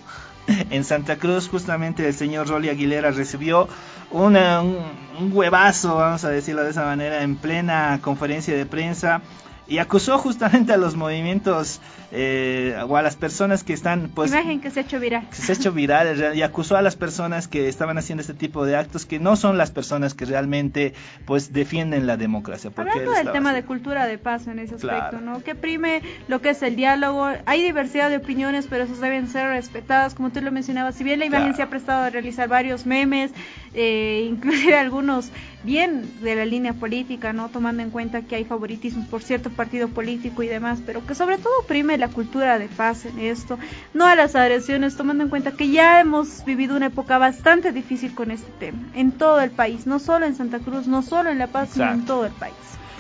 [0.70, 3.68] en Santa Cruz justamente el señor Rolly Aguilera recibió
[4.11, 9.23] un, un, huevazo, vamos a decirlo de esa manera, en plena conferencia de prensa
[9.66, 11.81] y acusó justamente a los movimientos
[12.12, 15.27] eh, o a las personas que están pues imagen que se ha hecho viral.
[15.33, 18.77] se ha hecho viral y acusó a las personas que estaban haciendo este tipo de
[18.77, 23.53] actos que no son las personas que realmente pues defienden la democracia hablando del tema
[23.53, 27.29] de cultura de paz en ese aspecto no que prime lo que es el diálogo
[27.46, 30.94] hay diversidad de opiniones pero esos deben ser respetadas como tú lo mencionabas.
[30.94, 33.33] Si bien la imagen se ha prestado a realizar varios memes
[33.75, 35.31] eh, inclusive algunos
[35.65, 39.89] bien de la línea política no tomando en cuenta que hay favoritismos por cierto partido
[39.89, 43.59] político y demás, pero que sobre todo prime la cultura de paz en esto,
[43.95, 48.15] no a las agresiones, tomando en cuenta que ya hemos vivido una época bastante difícil
[48.15, 51.39] con este tema, en todo el país, no solo en Santa Cruz, no solo en
[51.39, 52.55] La Paz, sino en todo el país.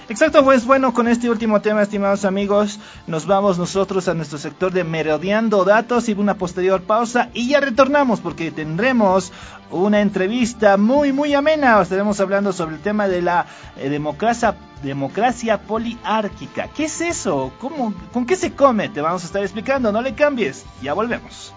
[0.08, 4.70] Exacto, pues bueno, con este último tema, estimados amigos, nos vamos nosotros a nuestro sector
[4.70, 9.32] de merodeando datos y una posterior pausa y ya retornamos porque tendremos
[9.70, 11.80] una entrevista muy, muy amena.
[11.80, 13.46] Estaremos hablando sobre el tema de la
[13.78, 16.68] eh, democracia, democracia poliárquica.
[16.68, 17.52] ¿Qué es eso?
[17.58, 18.90] ¿Cómo, ¿Con qué se come?
[18.90, 20.66] Te vamos a estar explicando, no le cambies.
[20.82, 21.54] Ya volvemos.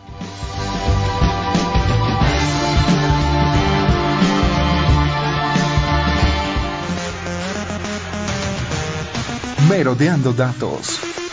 [9.67, 11.26] Merodeando datos.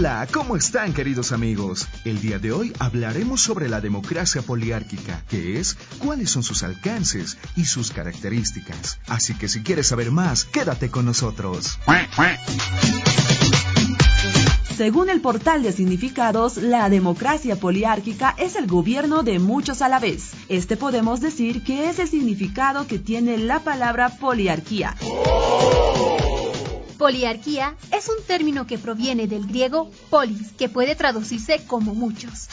[0.00, 1.86] Hola, ¿cómo están queridos amigos?
[2.06, 7.36] El día de hoy hablaremos sobre la democracia poliárquica, qué es, cuáles son sus alcances
[7.54, 8.98] y sus características.
[9.08, 11.78] Así que si quieres saber más, quédate con nosotros.
[14.74, 19.98] Según el portal de significados, la democracia poliárquica es el gobierno de muchos a la
[19.98, 20.30] vez.
[20.48, 24.96] Este podemos decir que es el significado que tiene la palabra poliarquía.
[27.00, 32.48] Poliarquía es un término que proviene del griego polis, que puede traducirse como muchos.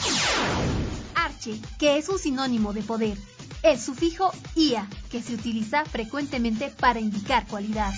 [1.14, 3.18] Arche, que es un sinónimo de poder.
[3.62, 7.92] El sufijo ia, que se utiliza frecuentemente para indicar cualidad.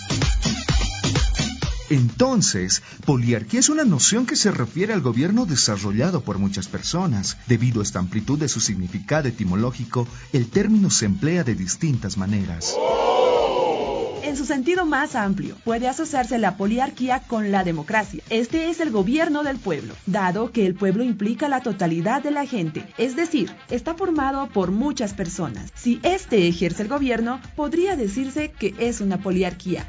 [1.89, 7.37] Entonces, poliarquía es una noción que se refiere al gobierno desarrollado por muchas personas.
[7.47, 12.75] Debido a esta amplitud de su significado etimológico, el término se emplea de distintas maneras.
[14.23, 18.23] En su sentido más amplio, puede asociarse la poliarquía con la democracia.
[18.29, 22.47] Este es el gobierno del pueblo, dado que el pueblo implica la totalidad de la
[22.47, 25.71] gente, es decir, está formado por muchas personas.
[25.75, 29.87] Si éste ejerce el gobierno, podría decirse que es una poliarquía.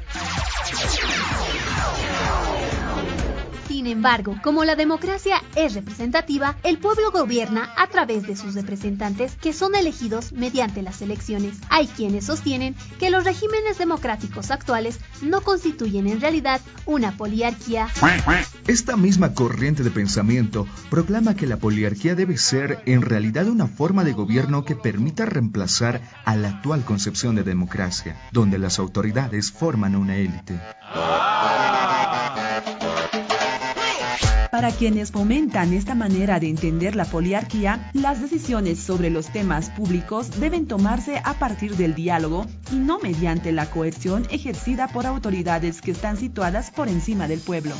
[3.92, 9.52] Embargo, como la democracia es representativa, el pueblo gobierna a través de sus representantes que
[9.52, 11.58] son elegidos mediante las elecciones.
[11.68, 17.88] Hay quienes sostienen que los regímenes democráticos actuales no constituyen en realidad una poliarquía.
[18.66, 24.04] Esta misma corriente de pensamiento proclama que la poliarquía debe ser en realidad una forma
[24.04, 29.96] de gobierno que permita reemplazar a la actual concepción de democracia, donde las autoridades forman
[29.96, 30.58] una élite.
[34.52, 40.38] Para quienes fomentan esta manera de entender la poliarquía, las decisiones sobre los temas públicos
[40.40, 45.92] deben tomarse a partir del diálogo y no mediante la coerción ejercida por autoridades que
[45.92, 47.72] están situadas por encima del pueblo.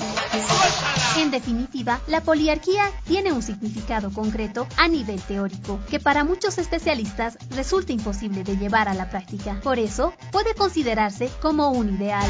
[1.18, 7.37] En definitiva, la poliarquía tiene un significado concreto a nivel teórico, que para muchos especialistas
[7.54, 9.61] resulta imposible de llevar a la práctica.
[9.62, 12.26] Por eso, puede considerarse como un ideal.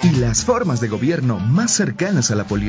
[0.00, 2.67] Y las formas de gobierno más cercanas a la poliarquía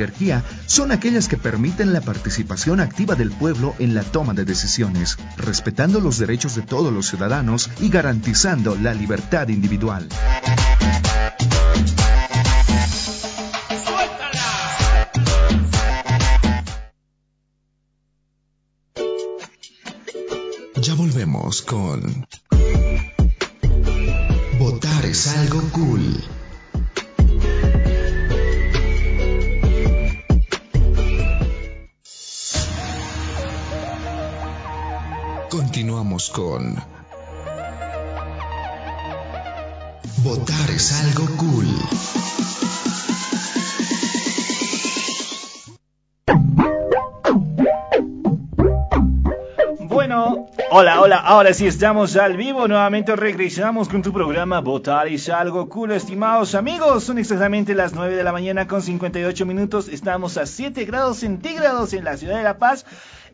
[0.65, 5.99] son aquellas que permiten la participación activa del pueblo en la toma de decisiones, respetando
[5.99, 10.07] los derechos de todos los ciudadanos y garantizando la libertad individual.
[20.81, 22.25] Ya volvemos con...
[24.59, 26.38] Votar es algo cool.
[35.49, 36.75] Continuamos con
[40.23, 41.67] Votar es algo cool.
[49.87, 55.29] Bueno, hola, hola, ahora sí estamos al vivo, nuevamente regresamos con tu programa Votar es
[55.29, 60.37] algo cool, estimados amigos, son exactamente las 9 de la mañana con 58 minutos, estamos
[60.37, 62.85] a 7 grados centígrados en la ciudad de La Paz.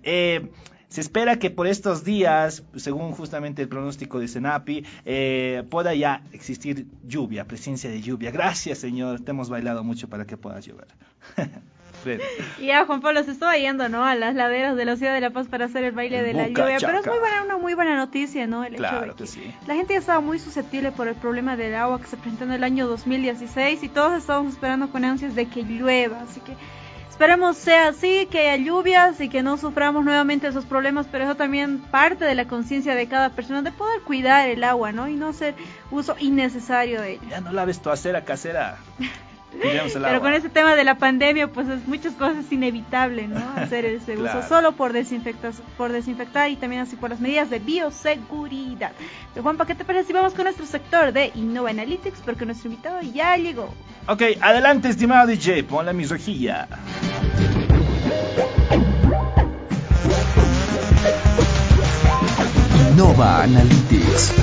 [0.03, 0.51] Eh,
[0.89, 6.23] se espera que por estos días, según justamente el pronóstico de Senapi, eh, pueda ya
[6.31, 8.31] existir lluvia, presencia de lluvia.
[8.31, 9.21] Gracias, Señor.
[9.21, 10.87] Te hemos bailado mucho para que pueda llover.
[12.59, 14.05] y ya Juan Pablo se estaba yendo, ¿no?
[14.05, 16.47] A las laderas de la ciudad de La Paz para hacer el baile de la
[16.47, 16.77] lluvia.
[16.79, 18.63] Pero es muy buena, una muy buena noticia, ¿no?
[18.63, 19.53] El claro hecho que, sí.
[19.67, 22.51] La gente ya estaba muy susceptible por el problema del agua que se presentó en
[22.51, 26.21] el año 2016 y todos estábamos esperando con ansias de que llueva.
[26.21, 26.53] Así que
[27.15, 31.35] Esperemos sea así, que haya lluvias y que no suframos nuevamente esos problemas, pero eso
[31.35, 35.07] también parte de la conciencia de cada persona de poder cuidar el agua, ¿no?
[35.07, 35.55] Y no hacer
[35.91, 37.23] uso innecesario de ella.
[37.29, 38.79] Ya no laves tu acera casera.
[39.61, 43.41] Pero con ese tema de la pandemia, pues es muchas cosas inevitable, ¿no?
[43.55, 47.59] Hacer ese uso solo por desinfectar, por desinfectar y también así por las medidas de
[47.59, 48.91] bioseguridad.
[49.33, 52.21] Pero Juanpa, ¿qué te parece si vamos con nuestro sector de Innova Analytics?
[52.21, 53.73] Porque nuestro invitado ya llegó.
[54.07, 56.67] Ok, adelante, estimado DJ, ponle mi rejilla.
[62.91, 64.33] Innova Analytics.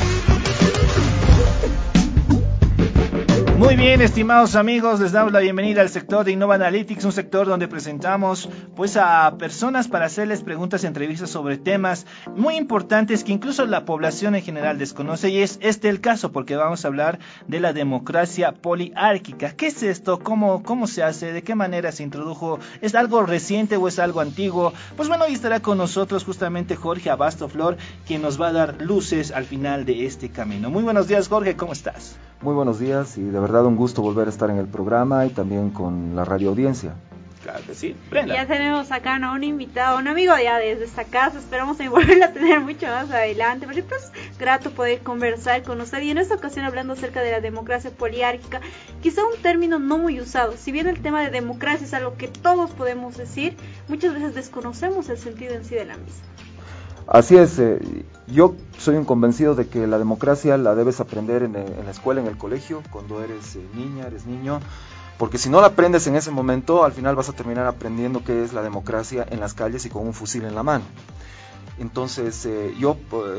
[3.62, 7.46] Muy bien, estimados amigos, les damos la bienvenida al sector de Innova Analytics, un sector
[7.46, 13.30] donde presentamos pues a personas para hacerles preguntas y entrevistas sobre temas muy importantes que
[13.30, 17.20] incluso la población en general desconoce y es este el caso porque vamos a hablar
[17.46, 19.52] de la democracia poliárquica.
[19.52, 20.18] ¿Qué es esto?
[20.18, 21.32] ¿Cómo, cómo se hace?
[21.32, 22.58] ¿De qué manera se introdujo?
[22.80, 24.72] ¿Es algo reciente o es algo antiguo?
[24.96, 27.76] Pues bueno, hoy estará con nosotros justamente Jorge Abasto Flor,
[28.08, 30.68] quien nos va a dar luces al final de este camino.
[30.68, 32.18] Muy buenos días, Jorge, ¿cómo estás?
[32.42, 35.30] Muy buenos días y de verdad un gusto volver a estar en el programa y
[35.30, 36.94] también con la radio audiencia.
[37.42, 37.96] Claro que sí.
[38.12, 42.28] Ya tenemos acá a un invitado, un amigo ya desde esta casa, esperamos volverlo a
[42.32, 46.64] tener mucho más adelante, porque pues grato poder conversar con usted y en esta ocasión
[46.64, 48.60] hablando acerca de la democracia poliárquica,
[49.02, 52.28] quizá un término no muy usado, si bien el tema de democracia es algo que
[52.28, 53.56] todos podemos decir,
[53.88, 56.31] muchas veces desconocemos el sentido en sí de la misma.
[57.06, 61.52] Así es, eh, yo soy un convencido de que la democracia la debes aprender en,
[61.52, 64.60] la escuela, en el colegio, cuando eres eh, niña, eres niño,
[65.18, 68.44] porque si no la aprendes en ese momento, al final vas a terminar aprendiendo qué
[68.44, 70.84] es la democracia en las calles y con un fusil en la mano.
[71.78, 72.96] Entonces, eh, yo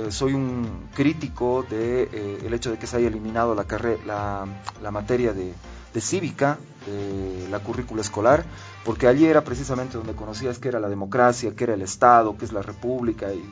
[0.10, 3.66] soy un crítico del de, el hecho de que se haya eliminado la,
[4.06, 4.46] la,
[4.82, 5.54] la materia de,
[5.94, 8.44] de cívica de la currícula escolar,
[8.84, 12.46] porque allí era precisamente donde conocías que era la democracia, que era el Estado, que
[12.46, 13.44] es la República y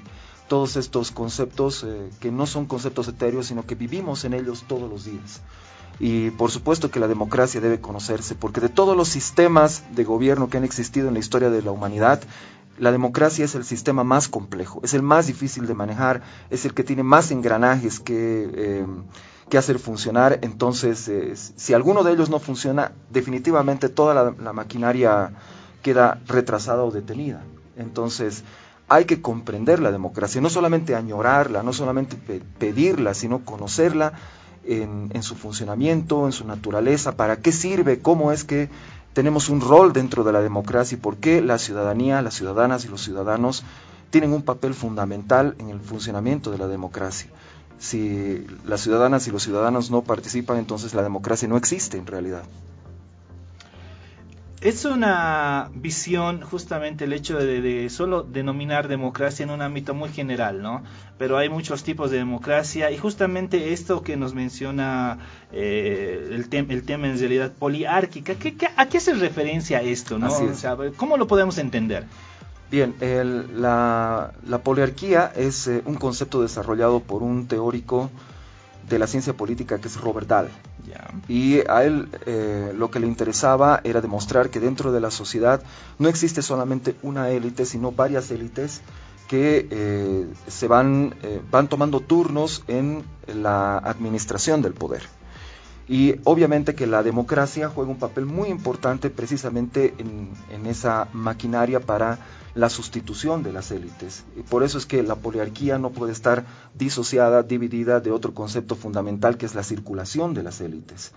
[0.48, 4.90] todos estos conceptos eh, que no son conceptos etéreos, sino que vivimos en ellos todos
[4.90, 5.40] los días.
[5.98, 10.50] Y por supuesto que la democracia debe conocerse, porque de todos los sistemas de gobierno
[10.50, 12.22] que han existido en la historia de la humanidad,
[12.78, 16.74] la democracia es el sistema más complejo, es el más difícil de manejar, es el
[16.74, 18.50] que tiene más engranajes que...
[18.54, 18.86] Eh,
[19.52, 20.40] que hacer funcionar.
[20.42, 25.34] Entonces, eh, si alguno de ellos no funciona, definitivamente toda la, maquinaria
[25.84, 27.44] queda retrasada o detenida.
[27.76, 28.44] Entonces,
[28.88, 32.18] hay que comprender la democracia, no solamente añorarla, no solamente
[32.60, 34.14] pedirla, sino conocerla
[34.66, 38.70] en, en, su funcionamiento, en su naturaleza, para qué sirve, cómo es que
[39.14, 42.88] tenemos un rol dentro de la democracia y por qué la ciudadanía, las ciudadanas y
[42.88, 43.64] los ciudadanos
[44.12, 47.30] tienen un papel fundamental en el funcionamiento de la democracia
[47.82, 52.44] si las ciudadanas y los ciudadanos no participan, entonces la democracia no existe en realidad.
[54.62, 60.62] Es una visión justamente el hecho de, solo denominar democracia en un ámbito muy general,
[60.62, 60.84] ¿no?
[61.18, 65.18] Pero hay muchos tipos de democracia y justamente esto que nos menciona
[65.52, 70.30] eh, el, el, tema en realidad poliárquica, ¿qué, a qué hace referencia esto, no?
[70.98, 72.06] ¿Cómo lo podemos entender?
[72.72, 72.96] Bien,
[73.54, 74.32] la,
[74.64, 78.10] poliarquía es eh, un concepto desarrollado por un teórico
[78.88, 80.50] de la ciencia política que es Robert Dahl.
[81.28, 85.62] Y a él eh, lo que le interesaba era demostrar que dentro de la sociedad
[86.00, 88.80] no existe solamente una élite, sino varias élites
[89.28, 91.14] que eh, se van,
[91.52, 95.04] van tomando turnos en la administración del poder.
[95.92, 101.82] Y obviamente que la democracia juega un papel muy importante precisamente en, en esa maquinaria
[101.82, 102.18] para
[102.56, 104.24] la sustitución de las élites.
[104.38, 108.76] Y por eso es que la poliarquía no puede estar disociada, dividida de otro concepto
[108.76, 111.12] fundamental que es la circulación de las élites.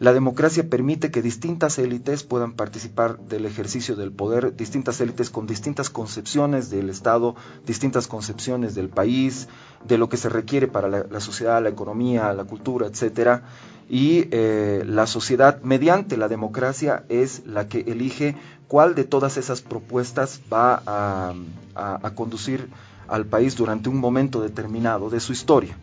[0.00, 5.46] La democracia permite que distintas élites puedan participar del ejercicio del poder, distintas élites con
[5.46, 9.48] distintas concepciones del Estado, distintas concepciones del país,
[9.86, 13.44] de lo que se requiere para la, sociedad, la economía, la cultura, etcétera.
[13.90, 18.36] Y eh, la sociedad, mediante la democracia, es la que elige
[18.68, 22.70] cuál de todas esas propuestas va a conducir
[23.08, 25.76] al país durante un momento determinado de su historia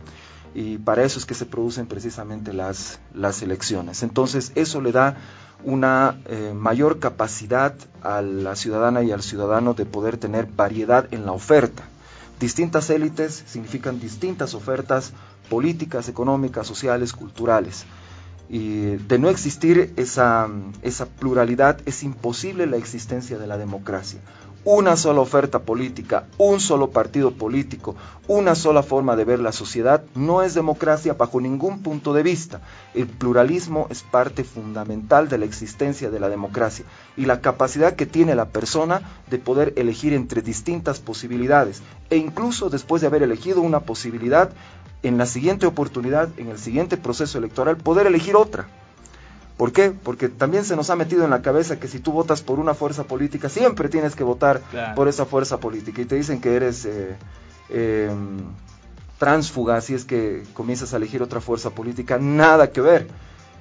[0.58, 4.02] y para eso es que se producen precisamente las, las elecciones.
[4.02, 5.16] Entonces, eso le da
[5.64, 11.28] una eh, mayor capacidad a la ciudadana y al ciudadano de poder tener variedad en
[11.28, 11.84] la oferta.
[12.40, 15.14] Distintas élites significan distintas ofertas
[15.50, 17.86] políticas, económicas, sociales, culturales.
[18.50, 20.48] Y de no existir esa,
[20.82, 24.20] esa pluralidad es imposible la existencia de la democracia
[24.70, 27.96] una sola oferta política, un solo partido político,
[28.28, 32.60] una sola forma de ver la sociedad, no es democracia bajo ningún punto de vista.
[32.94, 36.84] El pluralismo es parte fundamental de la existencia de la democracia
[37.16, 42.70] y la capacidad que tiene la persona de poder elegir entre distintas posibilidades e incluso
[42.70, 44.50] después de haber elegido una posibilidad,
[45.02, 48.68] en la siguiente oportunidad, en el siguiente proceso electoral, poder elegir otra.
[49.58, 49.90] ¿Por qué?
[49.92, 52.76] Porque también se nos ha metido en la cabeza que si tú votas por una
[52.76, 54.62] fuerza política, siempre tienes que votar
[54.96, 56.02] por esa fuerza política.
[56.02, 57.16] Y te dicen que eres eh,
[57.70, 58.12] eh,
[59.18, 62.20] transfuga si es que comienzas a elegir otra fuerza política.
[62.20, 63.08] Nada que ver.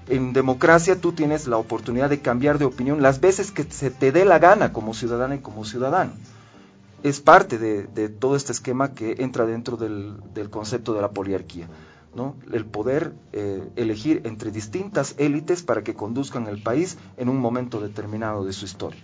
[0.09, 4.13] En democracia tú tienes la oportunidad de cambiar de opinión las veces que se te
[4.13, 6.13] dé la gana como ciudadana y como ciudadano.
[7.03, 11.69] Es parte de, todo este esquema que entra dentro del concepto de la poliarquía
[12.53, 17.81] el poder eh, elegir entre distintas élites para que conduzcan el país en un momento
[17.81, 19.01] determinado de su historia.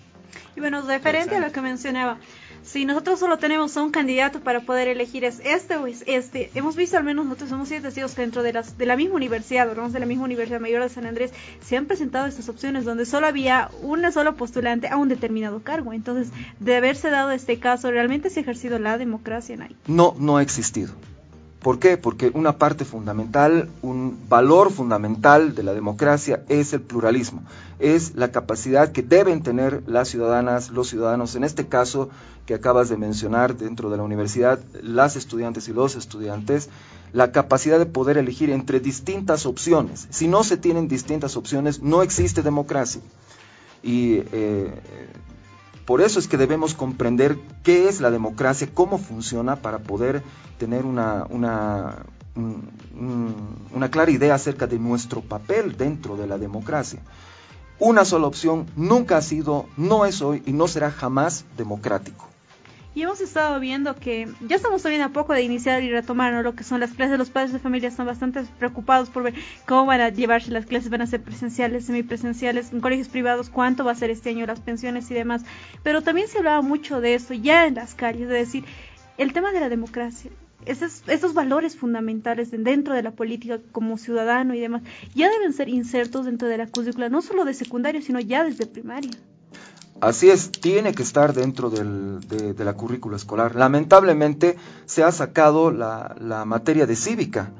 [0.57, 2.18] Y bueno, referente a lo que mencionaba,
[2.62, 6.77] si nosotros solo tenemos un candidato para poder elegir es este o es este, hemos
[6.77, 9.68] visto al menos nosotros somos siete testigos que dentro de, las, de la misma universidad,
[9.68, 13.07] hablamos de la misma Universidad Mayor de San Andrés, se han presentado estas opciones donde
[13.07, 15.92] solo había una sola postulante a un determinado cargo.
[15.92, 19.77] Entonces, de haberse dado este caso, ¿realmente se ha ejercido la democracia en ahí?
[19.87, 20.94] No, no ha existido.
[21.62, 21.96] ¿Por qué?
[21.96, 27.44] Porque una parte fundamental, un valor fundamental de la democracia es el pluralismo,
[27.79, 32.11] es la capacidad que deben tener las ciudadanas, los ciudadanos, en este caso
[32.46, 36.68] que acabas de mencionar dentro de la universidad, las estudiantes y los estudiantes,
[37.12, 40.09] la capacidad de poder elegir entre distintas opciones.
[40.11, 43.03] Si no se tienen distintas opciones, no existe democracia.
[43.85, 44.81] Y eh,
[45.85, 50.23] por eso es que debemos comprender qué es la democracia, cómo funciona para poder
[50.59, 52.05] tener una, una,
[53.75, 57.01] una clara idea acerca de nuestro papel dentro de la democracia.
[57.79, 62.29] Una sola opción nunca ha sido, no es hoy y no será jamás democrático.
[62.94, 66.55] Y hemos estado viendo que ya estamos también a poco de iniciar y retomar lo
[66.55, 67.18] que son las clases.
[67.18, 69.35] Los padres de familia están bastante preocupados por ver
[69.66, 73.83] cómo van a llevarse las clases, van a ser presenciales, semipresenciales, en colegios privados, cuánto
[73.83, 75.42] va a ser este año las pensiones y demás.
[75.83, 78.64] Pero también se hablaba mucho de eso ya en las calles, es decir,
[79.16, 80.31] el tema de la democracia.
[80.66, 85.68] Esos, esos valores fundamentales dentro de la política como ciudadano y demás ya deben ser
[85.68, 89.11] insertos dentro de la currícula, no solo de secundario, sino ya desde primaria.
[90.03, 93.55] Así es, tiene que estar dentro de, la currícula escolar.
[93.55, 97.53] Lamentablemente se ha sacado la, materia de cívica.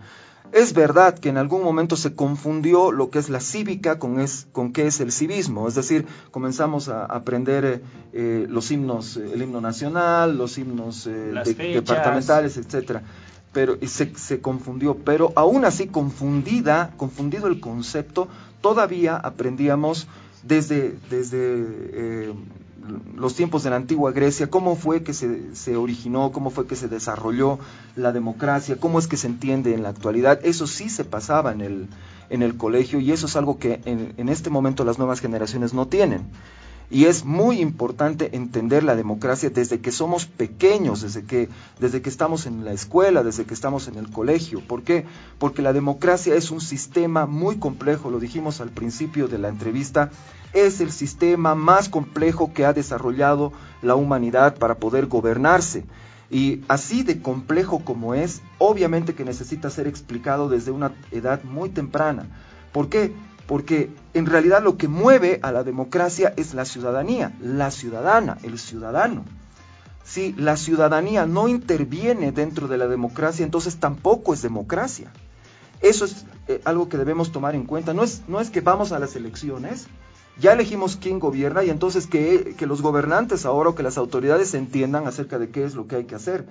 [0.51, 4.49] Es verdad que en algún momento se confundió lo que es la cívica con, es,
[4.51, 7.81] con qué es el civismo, es decir, comenzamos a aprender
[8.13, 11.33] eh, los himnos, el himno nacional, los himnos eh,
[11.75, 13.03] departamentales, etcétera
[13.53, 18.27] pero se, se, confundió, pero aún así confundida, confundido el concepto,
[18.63, 20.09] todavía aprendíamos
[20.43, 22.33] desde, desde eh,
[23.17, 26.77] los tiempos de la antigua Grecia, cómo fue que se, se, originó, cómo fue que
[26.77, 27.59] se desarrolló
[27.97, 30.41] la democracia, cómo es que se entiende en la actualidad.
[30.45, 31.89] Eso sí se pasaba en el,
[32.31, 35.75] en el colegio y eso es algo que en, en este momento las nuevas generaciones
[35.75, 36.27] no tienen.
[36.93, 41.49] Y es muy importante entender la democracia desde que somos pequeños, desde que,
[41.81, 44.61] desde que estamos en la escuela, desde que estamos en el colegio.
[44.61, 45.07] ¿Por qué?
[45.39, 50.11] Porque la democracia es un sistema muy complejo, lo dijimos al principio de la entrevista,
[50.53, 55.87] es el sistema más complejo que ha desarrollado la humanidad para poder gobernarse.
[56.31, 61.71] Y así de complejo como es, obviamente que necesita ser explicado desde una edad muy
[61.71, 62.27] temprana.
[62.71, 63.15] ¿Por qué?
[63.53, 68.59] Porque en realidad lo que mueve a la democracia es la ciudadanía, la ciudadana, el
[68.59, 69.27] ciudadano.
[70.07, 75.13] Si la ciudadanía no interviene dentro de la democracia, entonces tampoco es democracia.
[75.83, 77.93] Eso es eh, algo que debemos tomar en cuenta.
[77.93, 79.87] No es, no es que vamos a las elecciones,
[80.41, 84.55] ya elegimos quién gobierna y entonces que, que los gobernantes ahora o que las autoridades
[84.55, 86.47] entiendan acerca de qué es lo que hay que hacer.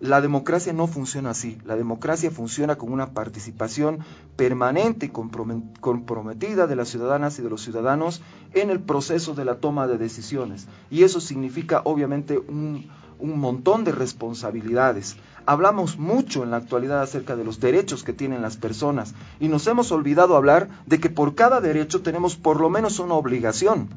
[0.00, 1.58] La democracia no funciona así.
[1.66, 3.98] La democracia funciona con una participación
[4.34, 8.22] permanente y comprometida de las ciudadanas y de los ciudadanos
[8.54, 10.68] en el proceso de la toma de decisiones.
[10.90, 12.88] Y eso significa obviamente un,
[13.18, 15.16] un montón de responsabilidades.
[15.44, 19.66] Hablamos mucho en la actualidad acerca de los derechos que tienen las personas y nos
[19.66, 23.90] hemos olvidado hablar de que por cada derecho tenemos por lo menos una obligación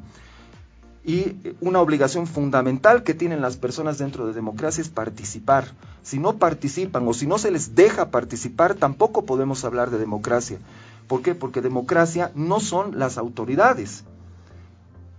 [1.05, 5.65] y una obligación fundamental que tienen las personas dentro de democracia es participar.
[6.01, 10.59] Si no participan o si no se les deja participar, tampoco podemos hablar de democracia.
[11.07, 11.35] ¿Por qué?
[11.35, 14.05] Porque democracia no son las autoridades.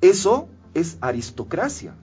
[0.00, 1.94] Eso es aristocracia.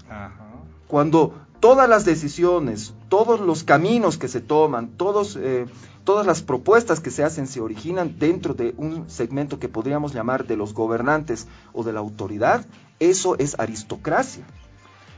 [0.88, 5.66] Cuando todas las decisiones, todos los caminos que se toman, todos, eh,
[6.04, 10.46] todas las propuestas que se hacen se originan dentro de un segmento que podríamos llamar
[10.46, 12.66] de los gobernantes o de la autoridad,
[13.00, 14.46] eso es aristocracia.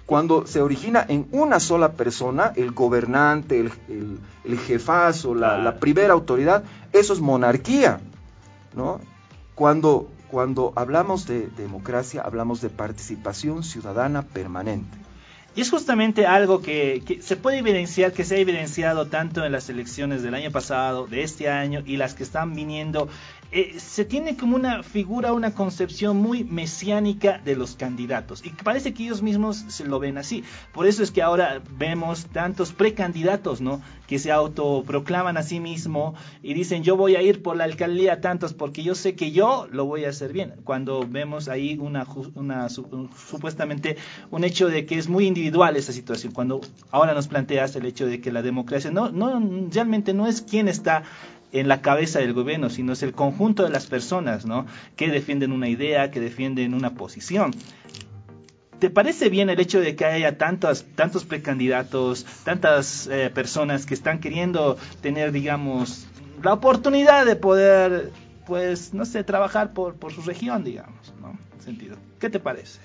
[0.05, 7.13] Cuando se origina en una sola persona, el gobernante, el, jefazo, la, primera autoridad, eso
[7.13, 8.01] es monarquía.
[8.75, 8.99] ¿no?
[9.55, 14.97] Cuando, cuando hablamos de democracia, hablamos de participación ciudadana permanente.
[15.55, 19.51] Y es justamente algo que, que, se puede evidenciar, que se ha evidenciado tanto en
[19.51, 23.07] las elecciones del año pasado, de este año y las que están viniendo
[23.55, 28.95] eh, se tiene como una figura, una concepción muy mesiánica de los candidatos y parece
[28.95, 30.43] que ellos mismos se lo ven así.
[30.71, 33.79] Por eso es que ahora vemos tantos precandidatos, ¿no?
[34.07, 38.21] Que se autoproclaman a sí mismo y dicen yo voy a ir por la alcaldía
[38.21, 40.55] tantos porque yo sé que yo lo voy a hacer bien.
[40.63, 43.97] Cuando vemos ahí una, una supuestamente
[44.31, 46.33] un hecho de que es muy individual esa situación.
[46.33, 49.39] Cuando ahora nos planteas el hecho de que la democracia no, no
[49.71, 51.03] realmente no es quien está
[51.53, 54.65] en la cabeza del gobierno, sino es el conjunto de las personas, ¿no?
[54.97, 57.53] Que defienden una idea, que defienden una posición.
[58.79, 63.93] ¿Te parece bien el hecho de que haya tantos, tantos precandidatos, tantas eh, personas que
[63.93, 66.07] están queriendo tener, digamos,
[66.41, 68.11] la oportunidad de poder,
[68.45, 71.37] pues, no sé, trabajar por, por su región, digamos, ¿no?
[71.63, 71.95] Sentido.
[72.19, 72.79] ¿Qué te parece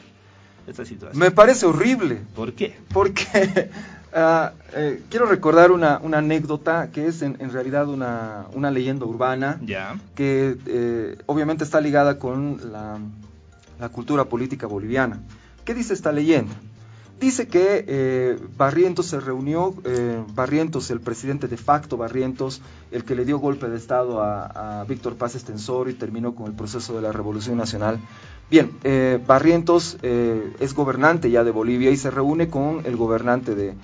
[0.69, 1.19] esta situación?
[1.19, 2.21] Me parece horrible.
[2.35, 2.77] ¿Por qué?
[2.93, 3.71] Porque
[4.21, 9.61] Ah, eh, quiero recordar una, anécdota que es en, realidad una, leyenda urbana
[10.17, 12.99] que eh, obviamente está ligada con la,
[13.91, 15.21] cultura política boliviana.
[15.65, 16.53] ¿Qué dice esta leyenda?
[17.21, 19.73] Dice que eh, Barrientos se reunió,
[20.35, 22.61] Barrientos, el presidente de facto Barrientos,
[22.91, 26.47] el que le dio golpe de Estado a, a Víctor Paz Estensor y terminó con
[26.47, 28.01] el proceso de la Revolución Nacional.
[28.51, 28.73] Bien,
[29.29, 33.75] Barrientos es gobernante ya de Bolivia y se reúne con el gobernante de,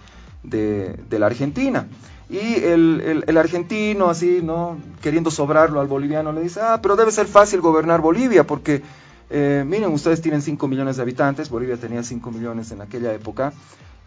[0.44, 1.88] de, la Argentina.
[2.30, 4.78] Y el, el, argentino, así, ¿no?
[5.02, 8.82] Queriendo sobrarlo al boliviano, le dice, ah, pero debe ser fácil gobernar Bolivia, porque,
[9.30, 13.52] eh, miren, ustedes tienen 5 millones de habitantes, Bolivia tenía 5 millones en aquella época,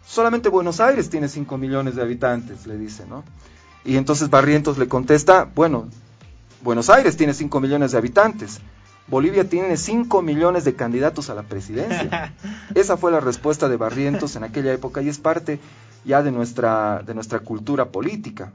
[0.04, 3.24] solamente Buenos Aires tiene 5 millones de habitantes, le dice, ¿no?
[3.84, 5.88] Y entonces Barrientos le contesta, bueno,
[6.62, 8.60] Buenos Aires tiene 5 millones de habitantes,
[9.08, 12.34] Bolivia tiene 5 millones de candidatos a la presidencia.
[12.74, 15.60] Esa fue la respuesta de Barrientos en aquella época y es parte
[16.04, 18.52] ya de nuestra, de nuestra cultura política.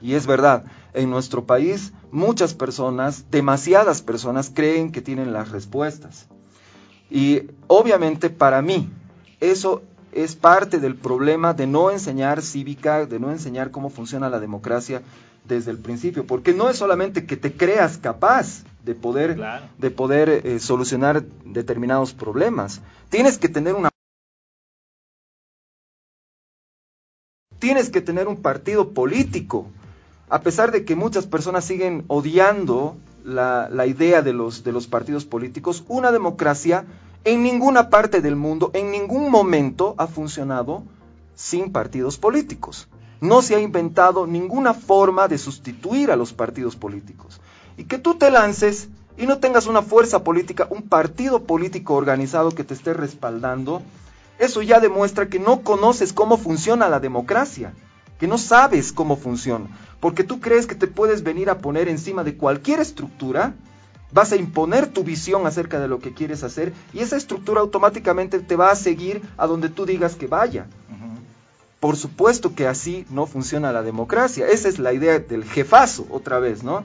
[0.00, 6.26] Y es verdad, en nuestro país muchas personas, demasiadas personas, creen que tienen las respuestas.
[7.10, 8.90] Y obviamente para mí
[9.40, 14.40] eso es parte del problema de no enseñar cívica, de no enseñar cómo funciona la
[14.40, 15.02] democracia
[15.44, 19.38] desde el principio, porque no es solamente que te creas capaz de poder,
[19.78, 23.90] de poder eh, solucionar determinados problemas, tienes que tener una
[27.66, 29.66] tienes que tener un partido político.
[30.28, 36.12] A pesar de que muchas personas siguen odiando la, idea de los, partidos políticos, una
[36.12, 36.84] democracia
[37.24, 40.84] en ninguna parte del mundo, en ningún momento ha funcionado
[41.34, 42.86] sin partidos políticos.
[43.20, 47.40] No se ha inventado ninguna forma de sustituir a los partidos políticos.
[47.76, 48.88] Y que tú te lances
[49.18, 53.82] y no tengas una fuerza política, un partido político organizado que te esté respaldando,
[54.38, 57.72] eso ya demuestra que no conoces cómo funciona la democracia,
[58.18, 59.66] que no sabes cómo funciona,
[60.00, 63.54] porque tú crees que te puedes venir a poner encima de cualquier estructura,
[64.12, 68.38] vas a imponer tu visión acerca de lo que quieres hacer y esa estructura automáticamente
[68.40, 70.66] te va a seguir a donde tú digas que vaya.
[71.80, 74.48] Por supuesto que así no funciona la democracia.
[74.48, 76.84] Esa es la idea del jefazo, otra vez, ¿no?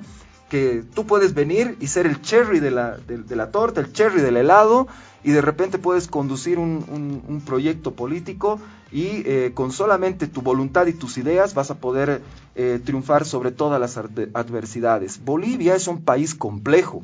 [0.52, 4.22] Que tú puedes venir y ser el cherry de la, de la torta, el cherry
[4.22, 4.88] del helado,
[5.24, 8.60] y de repente puedes conducir un, proyecto político
[8.92, 12.22] y eh, con solamente tu voluntad y tus ideas vas a poder
[12.56, 15.24] eh, triunfar sobre todas las adversidades.
[15.24, 17.04] Bolivia es un país complejo.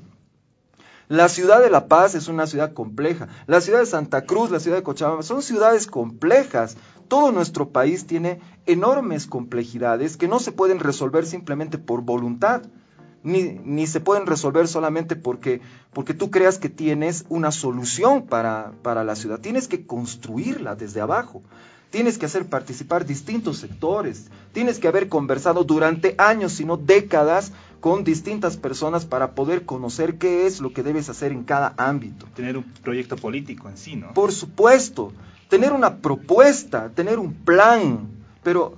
[1.10, 3.30] La ciudad de La Paz es una ciudad compleja.
[3.46, 6.76] La ciudad de Santa Cruz, la ciudad de Cochabamba, son ciudades complejas.
[7.08, 12.64] Todo nuestro país tiene enormes complejidades que no se pueden resolver simplemente por voluntad,
[13.28, 15.60] ni, ni se pueden resolver solamente porque,
[15.92, 19.42] porque tú creas que tienes una solución para, para la ciudad.
[19.42, 21.44] Tienes que construirla desde abajo.
[21.90, 24.28] Tienes que hacer participar distintos sectores.
[24.54, 27.52] Tienes que haber conversado durante años, si no décadas,
[27.82, 32.28] con distintas personas para poder conocer qué es lo que debes hacer en cada ámbito.
[32.34, 34.14] Tener un proyecto político en sí, ¿no?
[34.14, 35.12] Por supuesto,
[35.50, 38.08] tener una propuesta, tener un plan,
[38.42, 38.78] pero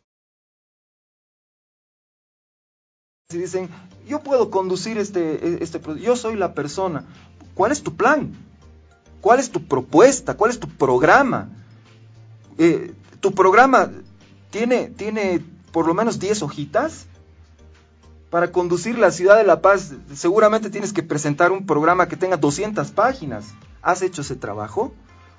[3.31, 3.69] si dicen,
[4.07, 7.05] yo puedo conducir este, este yo soy la persona,
[7.53, 8.33] ¿cuál es tu plan?
[9.21, 10.35] ¿Cuál es tu propuesta?
[10.35, 11.47] ¿Cuál es tu programa?
[12.57, 13.91] Eh, ¿Tu programa
[14.49, 17.05] tiene, tiene por lo menos 10 hojitas?
[18.31, 22.35] Para conducir la ciudad de La Paz seguramente tienes que presentar un programa que tenga
[22.35, 23.45] 200 páginas.
[23.83, 24.91] ¿Has hecho ese trabajo?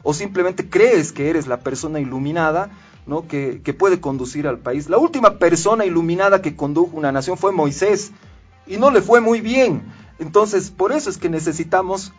[0.05, 2.71] ¿O simplemente crees que eres la persona iluminada
[3.07, 3.27] ¿no?
[3.27, 4.89] que, puede conducir al país?
[4.89, 8.13] La última persona iluminada que condujo una nación fue Moisés
[8.67, 9.83] y no le fue muy bien.
[10.19, 12.13] Entonces, por eso es que necesitamos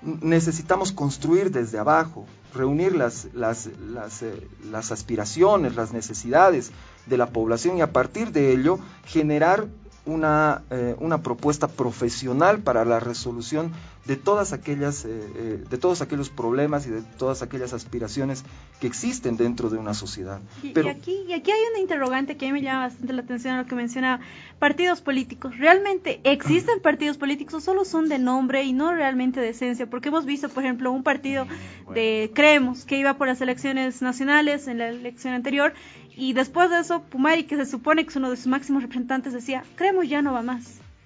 [0.00, 2.24] necesitamos construir desde abajo,
[2.54, 6.70] reunir las, las, las, eh, las, aspiraciones, las necesidades
[7.06, 9.66] de la población y a partir de ello generar
[10.08, 13.72] una, eh, una propuesta profesional para la resolución
[14.06, 18.42] de todas aquellas eh, eh, de todos aquellos problemas y de todas aquellas aspiraciones
[18.80, 20.40] que existen dentro de una sociedad.
[20.62, 23.54] Y, aquí, y aquí hay una interrogante que a mí me llama bastante la atención
[23.54, 24.20] a lo que menciona
[24.58, 25.58] partidos políticos.
[25.58, 29.90] ¿Realmente existen partidos políticos o solo son de nombre y no realmente de esencia?
[29.90, 31.46] Porque hemos visto, por ejemplo, un partido
[31.92, 35.74] de Creemos que iba por las elecciones nacionales en la elección anterior
[36.18, 39.32] y después de eso, Pumari, que se supone que es uno de sus máximos representantes,
[39.32, 40.64] decía, creemos ya no va más.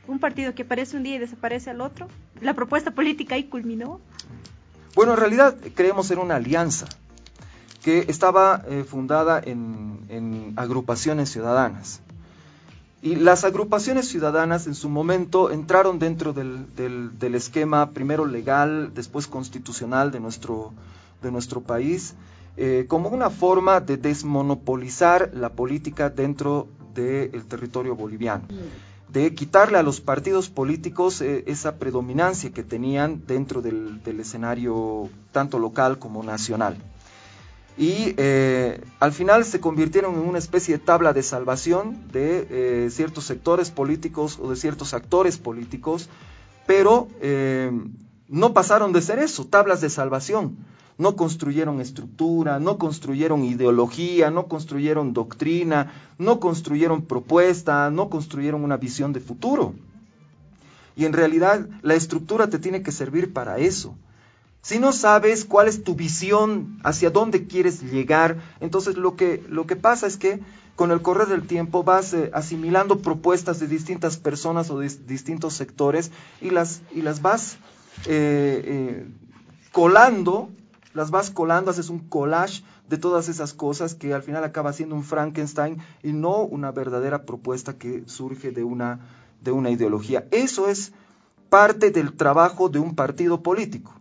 [0.08, 2.08] Un partido que aparece un día y desaparece al otro.
[2.40, 4.00] La propuesta política ahí culminó.
[4.94, 6.86] Bueno, en realidad creemos en una alianza
[7.84, 12.00] que estaba eh, fundada en, agrupaciones ciudadanas.
[13.02, 19.26] Y las agrupaciones ciudadanas en su momento entraron dentro del, del esquema primero legal, después
[19.26, 20.72] constitucional de nuestro,
[21.20, 22.14] de nuestro país
[22.55, 28.44] eh, como una forma de desmonopolizar la política dentro del territorio boliviano,
[29.09, 35.59] de quitarle a los partidos políticos eh, esa predominancia que tenían dentro del, escenario tanto
[35.59, 36.76] local como nacional.
[37.78, 43.24] Y eh, al final se convirtieron en una especie de tabla de salvación de ciertos
[43.24, 46.11] sectores políticos o de ciertos actores políticos,
[46.66, 47.09] pero
[48.28, 50.59] no pasaron de ser eso, tablas de salvación
[50.99, 58.76] no construyeron estructura, no construyeron ideología, no construyeron doctrina, no construyeron propuesta, no construyeron una
[58.76, 59.74] visión de futuro.
[60.97, 63.97] Y en realidad la estructura te tiene que servir para eso.
[64.61, 69.66] Si no sabes cuál es tu visión, hacia dónde quieres llegar, entonces lo que, lo
[69.66, 70.40] que pasa es que
[70.76, 75.55] con el correr del tiempo vas eh, asimilando propuestas de distintas personas o de distintos
[75.55, 77.57] sectores y las, y las vas
[78.07, 79.07] eh, eh,
[79.72, 80.49] colando
[80.95, 84.95] las vas colando, haces un collage de todas esas cosas que al final acaba siendo
[84.95, 89.01] un Frankenstein y no una verdadera propuesta que surge de una,
[89.40, 90.26] de una ideología.
[90.30, 90.93] Eso es
[91.49, 93.93] parte del trabajo de un partido político,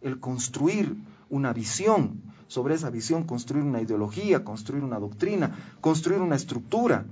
[0.00, 0.96] el construir
[1.30, 7.04] una visión, sobre esa visión construir una ideología, construir una doctrina, construir una estructura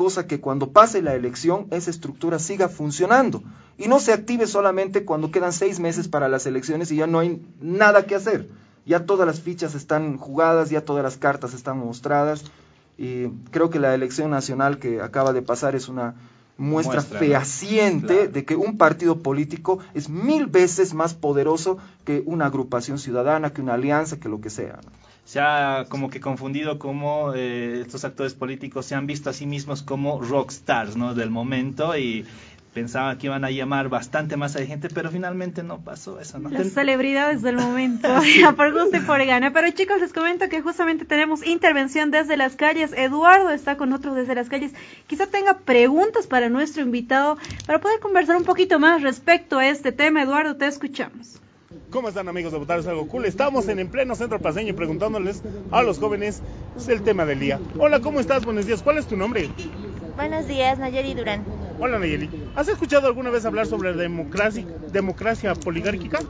[0.00, 3.42] cosa que cuando pase la elección esa estructura siga funcionando
[3.76, 7.18] y no se active solamente cuando quedan seis meses para las elecciones y ya no
[7.18, 8.48] hay nada que hacer.
[8.86, 12.44] Ya todas las fichas están jugadas, ya todas las cartas están mostradas
[12.96, 16.14] y creo que la elección nacional que acaba de pasar es una
[16.60, 22.98] muestra, fehaciente de que un partido político es mil veces más poderoso que una agrupación
[22.98, 24.78] ciudadana, que una alianza, que lo que sea
[25.30, 29.46] se ha como que confundido como eh, estos actores políticos se han visto a sí
[29.46, 31.14] mismos como rockstars, ¿no?
[31.14, 32.26] Del momento y
[32.72, 36.50] pensaban que iban a llamar bastante más a gente, pero finalmente no pasó eso, ¿no?
[36.50, 38.08] Las celebridades del momento,
[38.56, 39.52] por gusto y por gana.
[39.52, 42.92] Pero chicos, les comento que justamente tenemos intervención desde las calles.
[42.92, 44.72] Eduardo está con nosotros desde las calles.
[45.06, 49.92] Quizá tenga preguntas para nuestro invitado para poder conversar un poquito más respecto a este
[49.92, 50.22] tema.
[50.22, 51.40] Eduardo, te escuchamos.
[51.90, 53.24] ¿Cómo están amigos de Votar es algo cool?
[53.24, 55.42] Estamos en, en pleno centro paseño preguntándoles
[55.72, 56.40] a los jóvenes
[56.88, 57.60] el tema del día.
[57.78, 58.44] Hola, ¿cómo estás?
[58.44, 58.82] Buenos días.
[58.82, 59.48] ¿Cuál es tu nombre?
[60.16, 61.44] Buenos días, Nayeli Durán.
[61.82, 62.28] Hola Nayeli.
[62.56, 66.20] ¿Has escuchado alguna vez hablar sobre democracia, democracia poligárquica?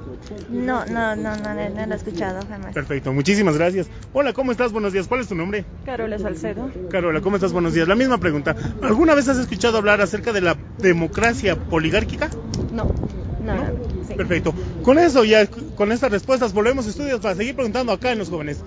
[0.48, 2.72] No, no, no, no, no, lo he escuchado jamás.
[2.72, 3.90] Perfecto, muchísimas gracias.
[4.12, 4.70] Hola, ¿cómo estás?
[4.70, 5.08] Buenos días.
[5.08, 5.64] ¿Cuál es tu nombre?
[5.84, 6.70] Carola Salcedo.
[6.88, 7.52] Carola, ¿cómo estás?
[7.52, 7.88] Buenos días.
[7.88, 8.54] La misma pregunta.
[8.80, 12.30] ¿Alguna vez has escuchado hablar acerca de la democracia poligárquica?
[12.72, 12.94] No,
[13.42, 13.74] no, no.
[13.74, 14.16] consejo.
[14.16, 14.54] Perfecto.
[14.84, 18.30] Con eso ya, con estas respuestas, volvemos a estudios para seguir preguntando acá en los
[18.30, 18.62] jóvenes.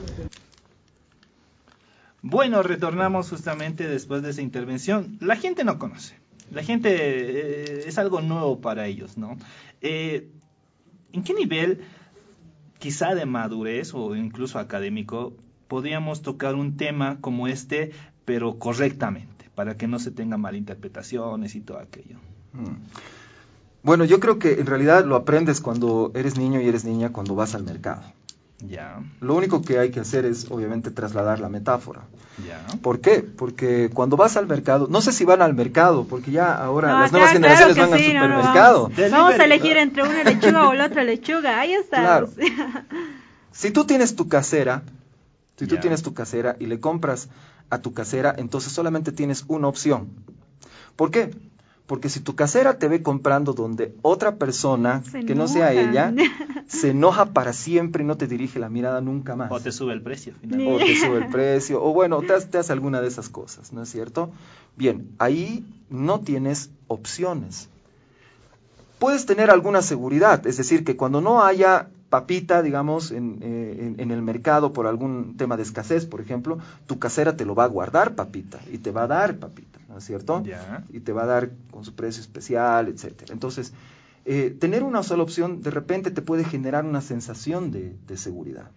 [2.21, 5.17] Bueno, retornamos justamente después de esa intervención.
[5.21, 6.22] La gente no conoce.
[6.53, 9.37] La gente eh, es algo nuevo para ellos, ¿no?
[9.81, 10.29] Eh,
[11.11, 11.81] ¿En qué nivel,
[12.79, 15.33] quizá de madurez o incluso académico,
[15.67, 17.91] podríamos tocar un tema como este,
[18.25, 22.17] pero correctamente, para que no se tengan malinterpretaciones y todo aquello?
[22.53, 22.75] Mm.
[23.83, 27.35] Bueno, yo creo que en realidad lo aprendes cuando eres niño y eres niña cuando
[27.35, 28.03] vas al mercado.
[28.67, 29.01] Ya.
[29.19, 32.01] Lo único que hay que hacer es, obviamente, trasladar la metáfora.
[32.47, 32.65] Ya.
[32.81, 33.21] ¿Por qué?
[33.21, 36.99] Porque cuando vas al mercado, no sé si van al mercado, porque ya ahora No,
[37.01, 38.89] las nuevas generaciones claro van que al sí, no, no, supermercado.
[38.89, 39.11] vamos.
[39.11, 41.59] Vamos a elegir entre una lechuga o la otra lechuga.
[41.59, 41.99] Ahí está.
[42.01, 42.29] Claro.
[43.51, 44.81] Si tú tienes tu casera,
[45.57, 47.29] si tú tienes tu casera y le compras
[47.69, 50.07] a tu casera, entonces solamente tienes una opción.
[50.95, 51.35] ¿Por qué?
[51.87, 56.13] Porque si tu casera te ve comprando donde otra persona, Se que no sea ella,
[56.67, 59.51] se enoja para siempre y no te dirige la mirada nunca más.
[59.51, 60.33] O te sube el precio.
[60.33, 60.85] o finalmente.
[60.85, 63.83] te sube el precio, o bueno, te, hace- te hace alguna de esas cosas, ¿no
[63.83, 64.31] es cierto?
[64.77, 67.67] Bien, ahí no tienes opciones.
[68.99, 73.99] Puedes tener alguna seguridad, es decir, que cuando no haya papita, digamos, en, eh, en-
[73.99, 77.65] en el mercado por algún tema de escasez, por ejemplo, tu casera te lo va
[77.65, 80.41] a guardar papita y te va a dar papita, ¿no es cierto?
[80.91, 83.31] Y te va a dar con su precio especial, etcétera.
[83.33, 83.71] Entonces,
[84.25, 88.69] eh, tener una sola opción de repente te puede generar una sensación de, de seguridad.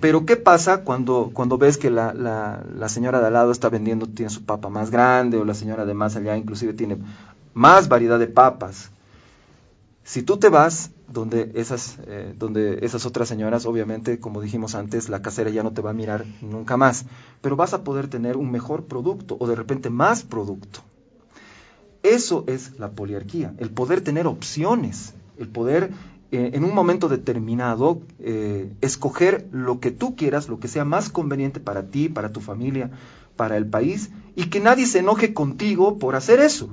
[0.00, 3.68] Pero ¿qué pasa cuando, cuando ves que la, la- la señora de al lado está
[3.68, 6.98] vendiendo, tiene su papa más grande, o la señora de más allá inclusive tiene
[7.54, 8.90] más variedad de papas?
[10.04, 15.08] Si tú te vas donde esas, eh, donde esas otras señoras, obviamente, como dijimos antes,
[15.08, 17.04] la casera ya no te va a mirar nunca más,
[17.40, 20.80] pero vas a poder tener un mejor producto o de repente más producto.
[22.02, 25.90] Eso es la poliarquía, el poder tener opciones, el poder
[26.32, 31.10] eh, en un momento determinado eh, escoger lo que tú quieras, lo que sea más
[31.10, 32.90] conveniente para ti, para tu familia,
[33.36, 36.70] para el país, y que nadie se enoje contigo por hacer eso.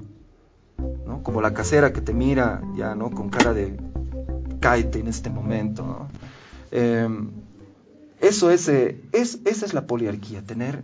[1.08, 1.24] ¿no?
[1.24, 3.10] Como la casera que te mira ya, ¿no?
[3.12, 3.78] Con cara de
[4.76, 6.08] en este momento, ¿no?
[6.72, 7.08] Eh,
[8.20, 10.84] eso es, eh, es, esa es la poliarquía, tener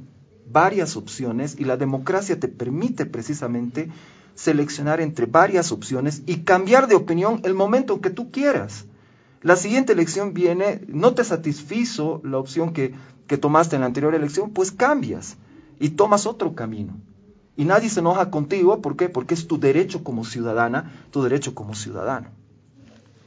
[0.50, 3.90] varias opciones y la democracia te permite precisamente
[4.36, 8.86] seleccionar entre varias opciones y cambiar de opinión el momento que tú quieras.
[9.42, 12.94] La siguiente elección viene, no te satisfizo la opción que,
[13.28, 15.36] que tomaste en la anterior elección, pues cambias
[15.80, 16.94] y tomas otro camino.
[17.58, 19.10] Y nadie se enoja contigo, ¿por qué?
[19.10, 22.30] Porque es tu derecho como ciudadana, tu derecho como ciudadano.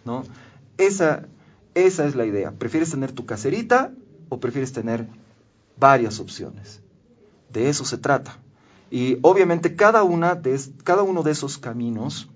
[0.07, 0.23] ¿no?
[0.79, 1.27] Esa,
[1.75, 2.53] esa es la idea.
[2.53, 3.93] ¿Prefieres tener tu caserita
[4.29, 5.07] o prefieres tener
[5.79, 6.81] varias opciones?
[7.53, 8.39] De eso se trata.
[8.91, 12.29] Y obviamente cada, una de, cada uno de esos caminos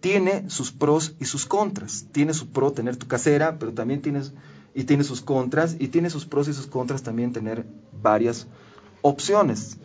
[0.00, 2.06] tiene sus pros y sus contras.
[2.12, 4.32] Tiene su pro tener tu casera, pero también tienes
[4.74, 7.64] y tiene sus contras y tiene sus pros y sus contras también tener
[8.02, 8.46] varias
[9.02, 9.78] opciones.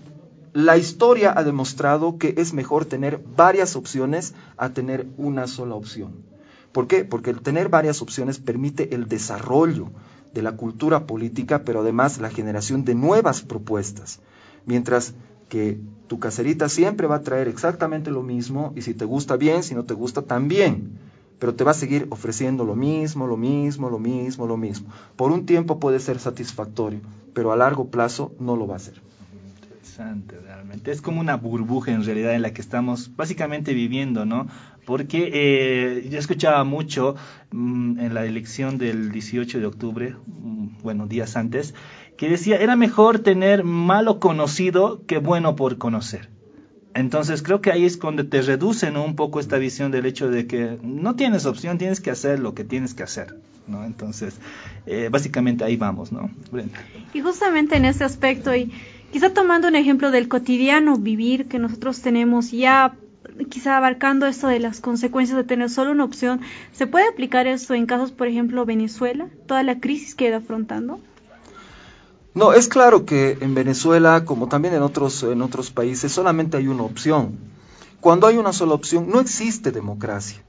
[0.52, 6.24] La historia ha demostrado que es mejor tener varias opciones a tener una sola opción.
[6.72, 7.04] ¿Por qué?
[7.04, 9.90] Porque el tener varias opciones permite el desarrollo
[10.34, 14.20] de la cultura política, pero además la generación de nuevas propuestas.
[14.66, 15.14] Mientras
[15.50, 19.64] que tu caserita siempre va a traer exactamente lo mismo y si te gusta bien,
[19.64, 21.00] si no te gusta también,
[21.40, 24.90] pero te va a seguir ofreciendo lo mismo, lo mismo, lo mismo, lo mismo.
[25.16, 27.00] Por un tiempo puede ser satisfactorio,
[27.34, 29.02] pero a largo plazo no lo va a ser.
[30.00, 30.91] Interesante, realmente.
[30.91, 34.47] Es como una burbuja en realidad en la que estamos básicamente viviendo, ¿no?
[34.86, 37.16] Porque eh, yo escuchaba mucho
[37.52, 41.74] mm, en la elección del 18 de octubre, mm, bueno, días antes,
[42.18, 46.30] que decía, era mejor tener malo conocido que bueno por conocer.
[46.93, 50.47] Entonces creo que ahí es donde te reducen un poco esta visión del hecho de
[50.47, 53.36] que no tienes opción, tienes que hacer lo que tienes que hacer,
[53.68, 53.86] ¿no?
[53.86, 54.39] Entonces,
[54.86, 56.32] eh, básicamente ahí vamos, ¿no?
[56.52, 56.80] Brenda.
[57.14, 58.72] Y justamente en ese aspecto, y
[59.12, 62.95] quizá tomando un ejemplo del cotidiano vivir que nosotros tenemos ya
[63.49, 66.41] quizá abarcando esto de las consecuencias de tener solo una opción,
[66.74, 70.38] ¿se puede aplicar esto en casos, por ejemplo, Venezuela, toda la crisis que ha ido
[70.38, 70.99] afrontando?
[72.34, 76.68] No, es claro que en Venezuela, como también en otros, en otros países, solamente hay
[76.68, 77.38] una opción.
[77.99, 80.43] Cuando hay una sola opción, no existe democracia.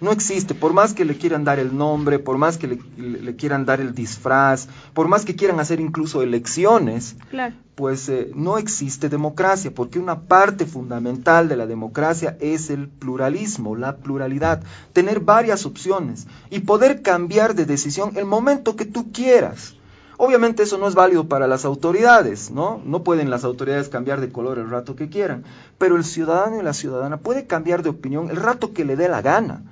[0.00, 3.64] No existe, por más que le quieran dar el nombre, por más que le, quieran
[3.66, 7.54] dar el disfraz, por más que quieran hacer incluso elecciones, Claro.
[7.74, 13.74] pues eh, no existe democracia, porque una parte fundamental de la democracia es el pluralismo,
[13.74, 19.74] la pluralidad, tener varias opciones y poder cambiar de decisión el momento que tú quieras.
[20.16, 22.80] Obviamente eso no es válido para las autoridades, ¿no?
[22.84, 25.44] No pueden las autoridades cambiar de color el rato que quieran,
[25.78, 29.08] pero el ciudadano y la ciudadana puede cambiar de opinión el rato que le dé
[29.08, 29.62] la gana.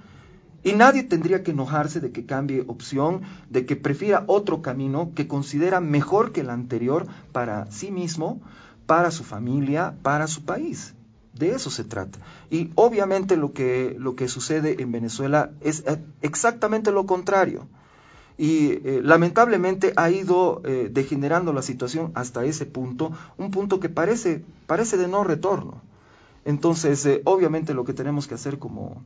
[0.67, 5.29] Y nadie tendría que enojarse de que cambie opción, de que prefiera otro camino que
[5.29, 8.41] considera mejor que el anterior para sí mismo,
[8.85, 10.93] para su familia, para su país.
[11.35, 12.19] De eso se trata.
[12.51, 17.69] Y obviamente lo que, lo que sucede en Venezuela es eh, exactamente lo contrario.
[18.37, 23.89] Y eh, lamentablemente ha ido eh, degenerando la situación hasta ese punto, un punto que
[23.89, 25.81] parece, parece de no retorno.
[26.45, 29.05] Entonces, obviamente lo que tenemos que hacer como,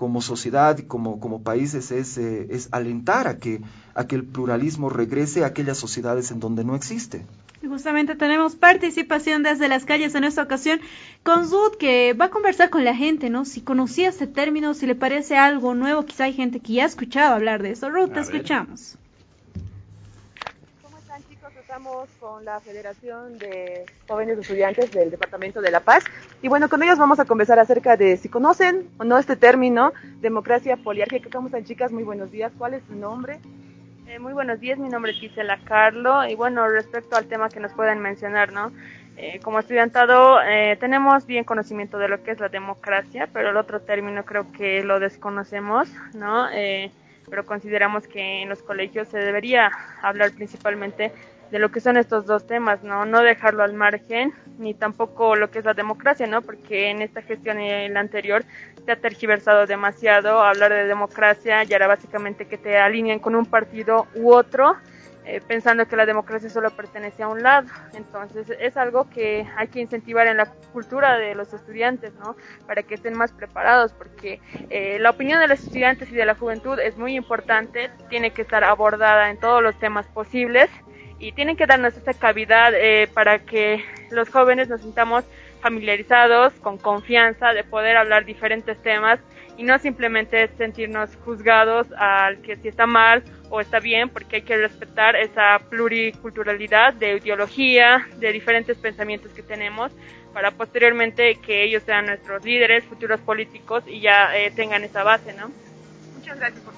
[0.00, 3.60] como sociedad y como, como países es, es alentar a que,
[3.94, 7.26] a que el pluralismo regrese a aquellas sociedades en donde no existe.
[7.62, 10.80] Y justamente tenemos participación desde las calles en esta ocasión
[11.22, 13.44] con Zud, que va a conversar con la gente, ¿no?
[13.44, 16.86] Si conocía este término, si le parece algo nuevo, quizá hay gente que ya ha
[16.86, 17.90] escuchado hablar de eso.
[17.90, 18.96] Ruth, te escuchamos.
[21.70, 26.02] Estamos con la Federación de Jóvenes Estudiantes del Departamento de La Paz.
[26.42, 29.92] Y bueno, con ellos vamos a conversar acerca de si conocen o no este término,
[30.20, 31.30] democracia poliárquica.
[31.30, 31.92] ¿Cómo están chicas?
[31.92, 32.50] Muy buenos días.
[32.58, 33.38] ¿Cuál es su nombre?
[34.08, 37.60] Eh, muy buenos días, mi nombre es Gisela Carlo y bueno, respecto al tema que
[37.60, 38.72] nos pueden mencionar, ¿no?
[39.16, 43.56] Eh, como estudiantado eh, tenemos bien conocimiento de lo que es la democracia, pero el
[43.56, 46.48] otro término creo que lo desconocemos, ¿no?
[47.28, 49.70] pero consideramos que en los colegios se debería
[50.02, 51.12] hablar principalmente
[51.50, 53.04] de lo que son estos dos temas, ¿no?
[53.04, 56.42] No dejarlo al margen, ni tampoco lo que es la democracia, ¿no?
[56.42, 58.44] Porque en esta gestión y en la anterior
[58.84, 60.40] se ha tergiversado demasiado.
[60.42, 64.76] Hablar de democracia ya era básicamente que te alineen con un partido u otro,
[65.24, 67.68] eh, pensando que la democracia solo pertenece a un lado.
[67.94, 72.36] Entonces es algo que hay que incentivar en la cultura de los estudiantes, ¿no?
[72.68, 74.40] Para que estén más preparados, porque
[74.70, 78.42] eh, la opinión de los estudiantes y de la juventud es muy importante, tiene que
[78.42, 80.70] estar abordada en todos los temas posibles
[81.20, 85.24] y tienen que darnos esta cavidad eh, para que los jóvenes nos sintamos
[85.60, 89.20] familiarizados, con confianza de poder hablar diferentes temas
[89.58, 94.42] y no simplemente sentirnos juzgados al que si está mal o está bien, porque hay
[94.42, 99.92] que respetar esa pluriculturalidad de ideología, de diferentes pensamientos que tenemos,
[100.32, 105.34] para posteriormente que ellos sean nuestros líderes, futuros políticos y ya eh, tengan esa base,
[105.34, 105.50] ¿no?
[106.16, 106.72] Muchas gracias por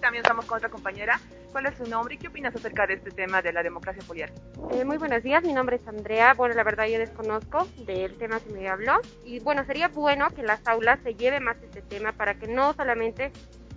[0.00, 1.20] también estamos con otra compañera
[1.52, 4.40] ¿Cuál es su nombre y qué opinas acerca de este tema de la democracia poliárquica?
[4.70, 6.34] Eh, muy buenos días, mi nombre es Andrea.
[6.34, 9.00] Bueno, la verdad yo desconozco del tema que me habló.
[9.24, 12.72] Y bueno, sería bueno que las aulas se lleve más este tema para que no
[12.74, 13.32] solamente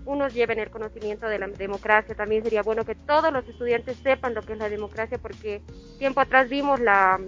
[0.06, 4.34] unos lleven el conocimiento de la democracia, también sería bueno que todos los estudiantes sepan
[4.34, 5.62] lo que es la democracia, porque
[5.98, 7.20] tiempo atrás vimos la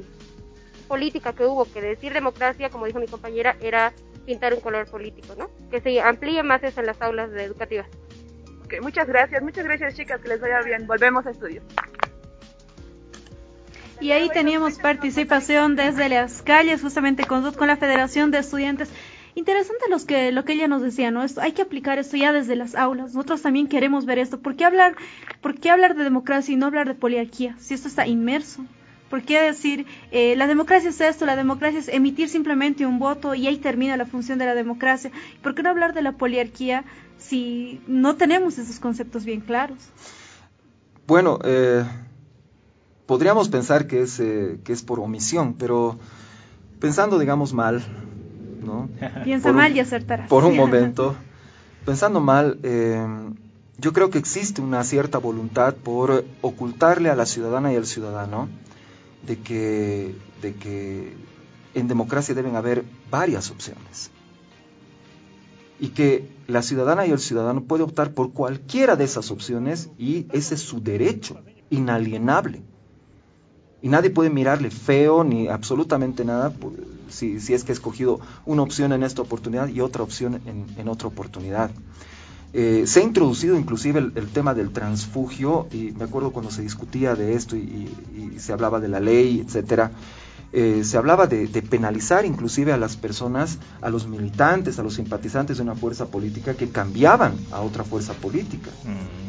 [0.87, 3.93] política que hubo, que decir democracia, como dijo mi compañera, era
[4.25, 5.49] pintar un color político, ¿no?
[5.71, 7.87] Que se amplíe más eso en las aulas educativas
[8.81, 10.87] muchas gracias, muchas gracias chicas, que les vaya bien.
[10.87, 11.61] Volvemos a estudio.
[14.01, 18.89] Y ahí teníamos participación desde las calles, justamente con, con la Federación de Estudiantes.
[19.35, 21.23] Interesante los que, lo que ella nos decía, ¿no?
[21.23, 23.13] Esto, hay que aplicar esto ya desde las aulas.
[23.13, 24.39] Nosotros también queremos ver esto.
[24.39, 24.95] ¿Por qué hablar,
[25.41, 27.55] por qué hablar de democracia y no hablar de poliarquía?
[27.59, 28.65] Si esto está inmerso.
[29.09, 33.35] ¿Por qué decir, eh, la democracia es esto, la democracia es emitir simplemente un voto
[33.35, 35.11] y ahí termina la función de la democracia?
[35.43, 36.85] ¿Por qué no hablar de la poliarquía
[37.17, 39.77] si no tenemos esos conceptos bien claros?
[41.07, 41.83] Bueno, eh,
[43.05, 45.97] podríamos pensar que es, eh, que es por omisión, pero
[46.79, 47.83] pensando, digamos, mal,
[48.63, 48.89] ¿no?
[49.23, 50.27] Piensa mal y acertarás.
[50.29, 51.15] Por un momento,
[51.85, 53.05] pensando mal, eh,
[53.77, 58.47] yo creo que existe una cierta voluntad por ocultarle a la ciudadana y al ciudadano
[59.27, 61.13] de que, de que
[61.73, 64.11] en democracia deben haber varias opciones
[65.79, 70.27] y que la ciudadana y el ciudadano puede optar por cualquiera de esas opciones y
[70.31, 71.37] ese es su derecho
[71.69, 72.61] inalienable.
[73.81, 76.53] Y nadie puede mirarle feo ni absolutamente nada
[77.09, 80.87] si, si es que ha escogido una opción en esta oportunidad y otra opción en,
[80.87, 81.71] otra oportunidad.
[82.53, 87.13] Eh, se ha introducido inclusive el, tema del transfugio, y me acuerdo cuando se discutía
[87.13, 89.91] de esto y, y se hablaba de la ley, etcétera,
[90.53, 95.57] eh, se hablaba de, penalizar inclusive a las personas, a los militantes, a los simpatizantes
[95.57, 98.71] de una fuerza política que cambiaban a otra fuerza política.
[98.83, 99.25] Mm.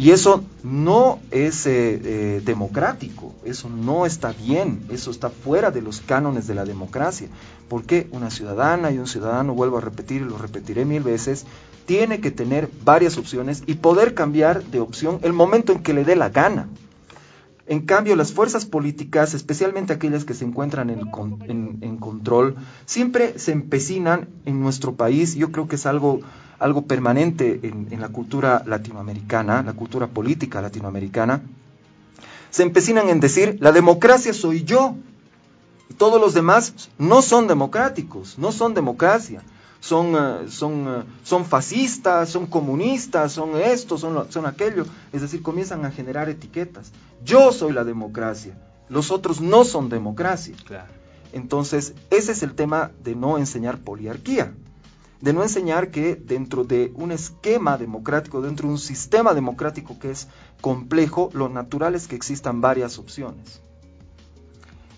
[0.00, 5.82] Y eso no es eh, eh, democrático, eso no está bien, eso está fuera de
[5.82, 7.28] los cánones de la democracia.
[7.68, 11.44] Porque una ciudadana y un ciudadano, vuelvo a repetir y lo repetiré mil veces,
[11.84, 16.04] tiene que tener varias opciones y poder cambiar de opción el momento en que le
[16.04, 16.68] dé la gana.
[17.70, 24.28] En cambio, las fuerzas políticas, especialmente aquellas que se encuentran en, control, siempre se empecinan
[24.44, 25.36] en nuestro país.
[25.36, 26.18] Yo creo que es algo,
[26.58, 31.42] algo permanente en, la cultura latinoamericana, la cultura política latinoamericana.
[32.50, 34.96] Se empecinan en decir, la democracia soy yo.
[35.88, 39.42] Y todos los demás no son democráticos, no son democracia.
[39.80, 44.84] Son, eh, son, eh, son fascistas, son comunistas, son esto, son, son aquello.
[45.12, 46.92] Es decir, comienzan a generar etiquetas.
[47.24, 48.56] Yo soy la democracia,
[48.88, 50.54] los otros no son democracia.
[51.32, 54.52] Entonces, ese es el tema de no enseñar poliarquía
[55.20, 60.10] de no enseñar que dentro de un esquema democrático, dentro de un sistema democrático que
[60.10, 60.28] es
[60.60, 63.60] complejo, lo natural es que existan varias opciones.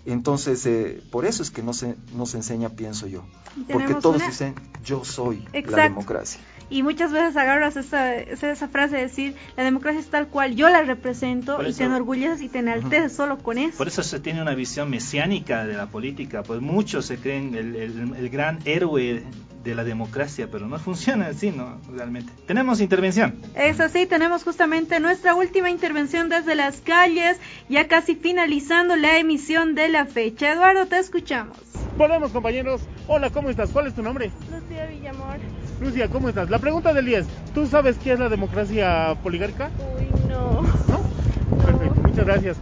[0.05, 3.25] Entonces, eh, por eso es que no se, no se enseña, pienso yo.
[3.71, 6.41] Porque todos dicen, yo soy la democracia.
[6.71, 10.71] Y muchas veces agarras esa, esa, frase de decir, la democracia es tal cual, yo
[10.71, 13.77] la represento y te enorgulleces y te enalteces solo con eso.
[13.77, 17.77] Por eso se tiene una visión mesiánica de la política, pues muchos se creen el,
[17.77, 19.23] el gran héroe
[19.63, 21.79] de la democracia, pero no funciona así, ¿no?
[21.95, 22.33] Realmente.
[22.47, 23.35] Tenemos intervención.
[23.55, 27.39] Es así, tenemos justamente nuestra última intervención desde las calles,
[27.69, 30.53] ya casi finalizando la emisión de la fecha.
[30.53, 31.57] Eduardo, te escuchamos.
[31.97, 32.83] Volvemos, compañeros.
[33.07, 33.71] Hola, ¿cómo estás?
[33.71, 34.31] ¿Cuál es tu nombre?
[34.51, 35.39] Lucía Villamor.
[35.81, 36.49] Lucia, ¿cómo estás?
[36.49, 37.27] La pregunta del 10.
[37.55, 39.71] ¿Tú sabes qué es la democracia poligárquica?
[39.99, 40.63] Uy, no.
[40.63, 41.63] ¿No?
[41.65, 42.57] Perfecto, muchas gracias.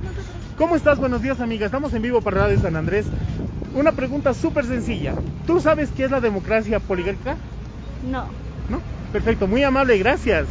[0.57, 0.99] ¿Cómo estás?
[0.99, 1.65] Buenos días, amiga.
[1.65, 3.07] Estamos en vivo para Radio San Andrés.
[3.75, 5.15] Una pregunta súper sencilla.
[5.47, 7.37] ¿Tú sabes qué es la democracia poligárquica?
[8.03, 8.29] No.
[8.69, 8.81] ¿No?
[9.13, 10.47] Perfecto, muy amable, gracias.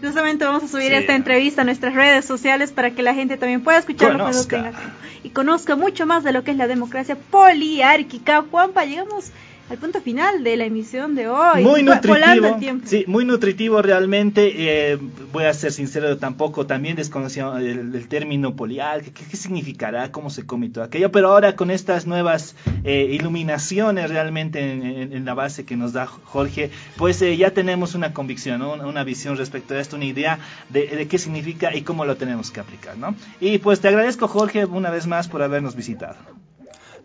[0.00, 3.62] Justamente vamos a subir esta entrevista a nuestras redes sociales para que la gente también
[3.62, 4.72] pueda escucharlo cuando tenga
[5.22, 8.44] y conozca mucho más de lo que es la democracia poliárquica.
[8.50, 9.32] Juanpa, llegamos
[9.68, 11.64] al punto final de la emisión de hoy.
[11.64, 12.58] Muy nutritivo.
[12.84, 14.92] Sí, muy nutritivo realmente.
[14.92, 14.98] Eh,
[15.32, 20.68] voy a ser sincero, tampoco también desconocía el, término polial, qué, significará, cómo se come
[20.68, 22.54] todo aquello, pero ahora con estas nuevas
[22.84, 24.60] eh, iluminaciones realmente
[25.02, 29.36] en, la base que nos da Jorge, pues eh, ya tenemos una convicción, una visión
[29.36, 30.38] respecto a esto, una idea
[30.68, 33.16] de, de, qué significa y cómo lo tenemos que aplicar, ¿no?
[33.40, 36.16] Y pues te agradezco Jorge una vez más por habernos visitado.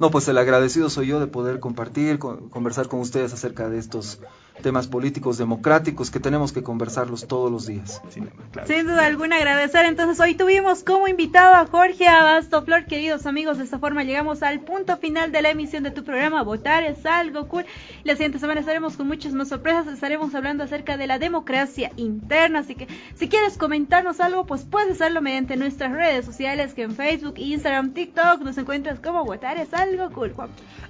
[0.01, 4.19] No, pues el agradecido soy yo de poder compartir, conversar con ustedes acerca de estos
[4.61, 8.01] temas políticos democráticos que tenemos que conversarlos todos los días.
[8.65, 9.85] Sin duda alguna agradecer.
[9.85, 13.57] Entonces hoy tuvimos como invitado a Jorge Abasto Flor, queridos amigos.
[13.57, 17.05] De esta forma llegamos al punto final de la emisión de tu programa Votar es
[17.05, 17.65] algo cool.
[18.03, 19.87] La siguiente semana estaremos con muchas más sorpresas.
[19.87, 22.59] Estaremos hablando acerca de la democracia interna.
[22.59, 26.95] Así que si quieres comentarnos algo, pues puedes hacerlo mediante nuestras redes sociales que en
[26.95, 30.33] Facebook, Instagram, TikTok nos encuentras como Votar es algo cool.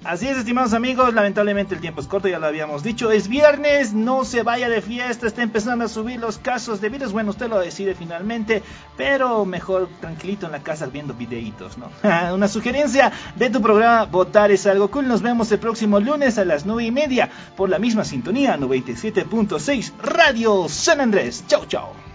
[0.04, 1.14] Así es, estimados amigos.
[1.14, 3.12] Lamentablemente el tiempo es corto, ya lo habíamos dicho.
[3.12, 7.12] Es viernes no se vaya de fiesta, está empezando a subir los casos de virus.
[7.12, 8.62] Bueno, usted lo decide finalmente,
[8.96, 11.90] pero mejor tranquilito en la casa viendo videitos, ¿no?
[12.34, 15.06] Una sugerencia de tu programa Votar es algo cool.
[15.06, 19.92] Nos vemos el próximo lunes a las 9 y media por la misma sintonía 97.6
[20.02, 21.44] Radio San Andrés.
[21.46, 22.11] Chau, chau.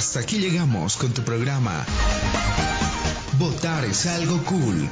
[0.00, 1.84] Hasta aquí llegamos con tu programa.
[3.38, 4.88] Votar es algo cool.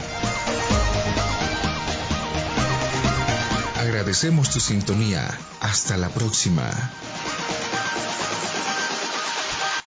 [3.81, 5.27] Agradecemos tu sintonía.
[5.61, 6.71] Hasta la próxima.